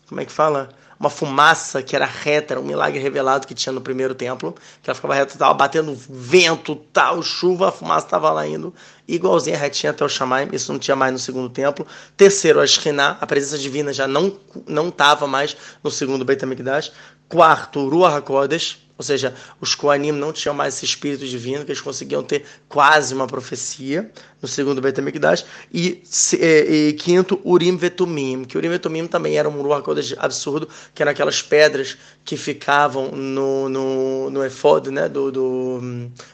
[0.07, 0.69] como é que fala?
[0.99, 4.89] Uma fumaça que era reta, era um milagre revelado que tinha no primeiro templo, que
[4.89, 8.73] ela ficava reta, estava batendo vento, tal, chuva, a fumaça estava lá indo,
[9.07, 11.85] igualzinha retinha até o Shamaim, isso não tinha mais no segundo templo.
[12.15, 14.37] Terceiro, a Shekhinah, a presença divina já não
[14.67, 16.91] não estava mais no segundo Beit HaMikdash.
[17.29, 21.81] Quarto, Ruach HaKodesh, ou seja, os Koanim não tinham mais esse espírito divino, que eles
[21.81, 25.45] conseguiam ter quase uma profecia no segundo Beit HaMikdash.
[25.71, 29.83] E, e, e, quinto, Urim Vetumim, que Urim Vetumim também era um Ruach
[30.17, 31.95] absurdo, que eram aquelas pedras
[32.25, 35.79] que ficavam no, no, no efod, né, do, do,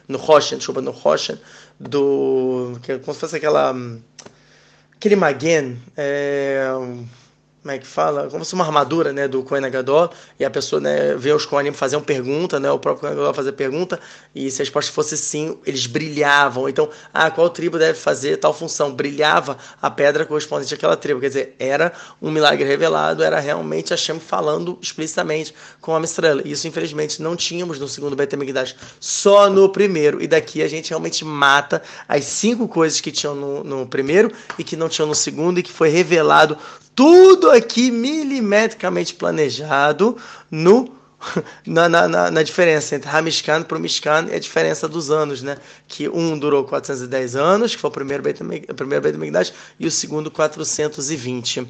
[0.07, 1.37] no Roshen, desculpa, no Roshen,
[1.77, 3.75] do, que, é como se fosse aquela,
[4.95, 6.65] aquele Magen, é,
[7.63, 8.29] como é que fala?
[8.29, 11.71] Como se uma armadura, né, do Kohen Gadol, e a pessoa, né, vê os Kohanim
[11.71, 13.97] fazer uma pergunta, né, o próprio Kohen Gadol fazer pergunta,
[14.35, 16.67] e se a resposta fosse sim, eles brilhavam.
[16.67, 18.91] Então, ah, qual tribo deve fazer tal função?
[18.91, 21.21] Brilhava a pedra correspondente àquela tribo.
[21.21, 26.41] Quer dizer, era um milagre revelado, era realmente Hashem falando explicitamente com a estrela.
[26.43, 30.21] Isso, infelizmente, não tínhamos no segundo Beit HaMikdash, só no primeiro.
[30.21, 34.65] E daqui a gente realmente mata as cinco coisas que tinham no, no primeiro e
[34.65, 36.57] que não tinham no segundo e que foi revelado
[36.95, 40.17] tudo aqui milimetricamente planejado
[40.49, 41.03] no
[41.65, 45.57] na, na, na, diferença entre Hamishkan para o Mishkan e a diferença dos anos, né?
[45.87, 49.91] Que um durou 410 anos, que foi o primeiro Beit, o primeiro Beit e o
[49.91, 51.67] segundo 420.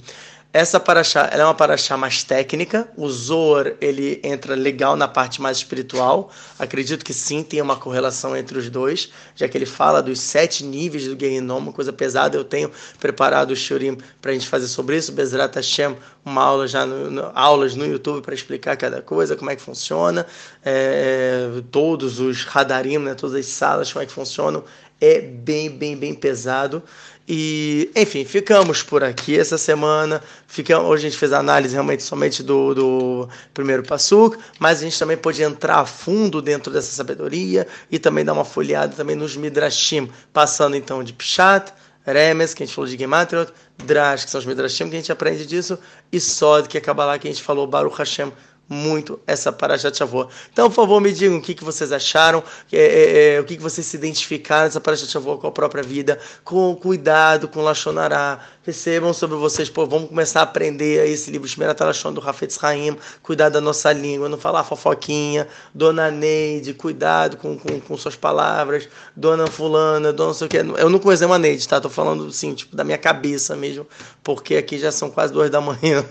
[0.56, 2.88] Essa paraxá ela é uma paraxá mais técnica.
[2.96, 6.30] O Zohar ele entra legal na parte mais espiritual.
[6.60, 10.64] Acredito que sim, tem uma correlação entre os dois, já que ele fala dos sete
[10.64, 12.38] níveis do Gehinom, uma coisa pesada.
[12.38, 15.12] Eu tenho preparado o Shurim para a gente fazer sobre isso.
[15.12, 19.50] Bezrat Hashem, uma aula já no, no, aulas no YouTube para explicar cada coisa, como
[19.50, 20.24] é que funciona,
[20.64, 24.64] é, todos os radarim, né, todas as salas, como é que funcionam.
[25.02, 26.82] É bem, bem, bem pesado.
[27.28, 30.22] E, enfim, ficamos por aqui essa semana.
[30.46, 34.84] Ficamos, hoje a gente fez a análise realmente somente do, do primeiro Passuk, mas a
[34.84, 39.16] gente também pôde entrar a fundo dentro dessa sabedoria e também dar uma folheada também
[39.16, 41.72] nos Midrashim, passando então de Pshat,
[42.06, 43.54] Remes, que a gente falou de Gematriot,
[43.86, 45.80] Drash, que são os Midrashim, que a gente aprende disso,
[46.12, 48.34] e Sod, que é Kabbalah, que a gente falou Baruch Hashem,
[48.68, 50.34] muito essa Parashat Shavuot.
[50.52, 53.58] Então, por favor, me digam o que, que vocês acharam, é, é, é, o que,
[53.58, 58.40] que vocês se identificaram nessa Parashat Shavuot com a própria vida, com cuidado, com Lachonará,
[58.66, 62.98] recebam sobre vocês, pô, vamos começar a aprender esse livro Shmerat Lashon do Rafetz Haim,
[63.22, 68.88] cuidar da nossa língua, não falar fofoquinha, Dona Neide, cuidado com, com, com suas palavras,
[69.16, 71.82] Dona Fulana, Dona não sei o que, eu não conheço a Neide, tá?
[71.82, 73.86] Tô falando, assim, tipo, da minha cabeça mesmo,
[74.24, 76.06] porque aqui já são quase duas da manhã,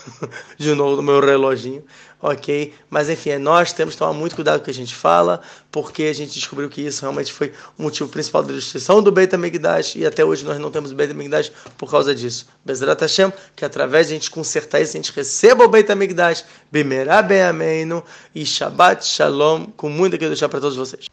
[0.56, 1.84] de novo, no meu reloginho,
[2.20, 2.74] ok?
[2.90, 5.40] Mas enfim, é nós temos que tomar muito cuidado com o que a gente fala,
[5.70, 9.34] porque a gente descobriu que isso realmente foi o motivo principal da destruição do Beit
[9.34, 12.46] HaMikdash e até hoje nós não temos Beit HaMikdash por causa disso.
[12.64, 16.44] Bezerra Hashem, que através de a gente consertar isso, a gente receba o Beit HaMikdash,
[16.70, 18.02] Bimerá Ben Ameinu
[18.34, 21.06] e Shabbat Shalom, com muita que deixar para todos vocês.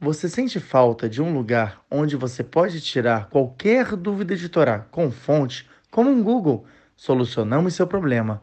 [0.00, 5.12] Você sente falta de um lugar onde você pode tirar qualquer dúvida de Torá com
[5.12, 6.66] fonte, como um Google?
[6.96, 8.42] Solucionamos seu problema.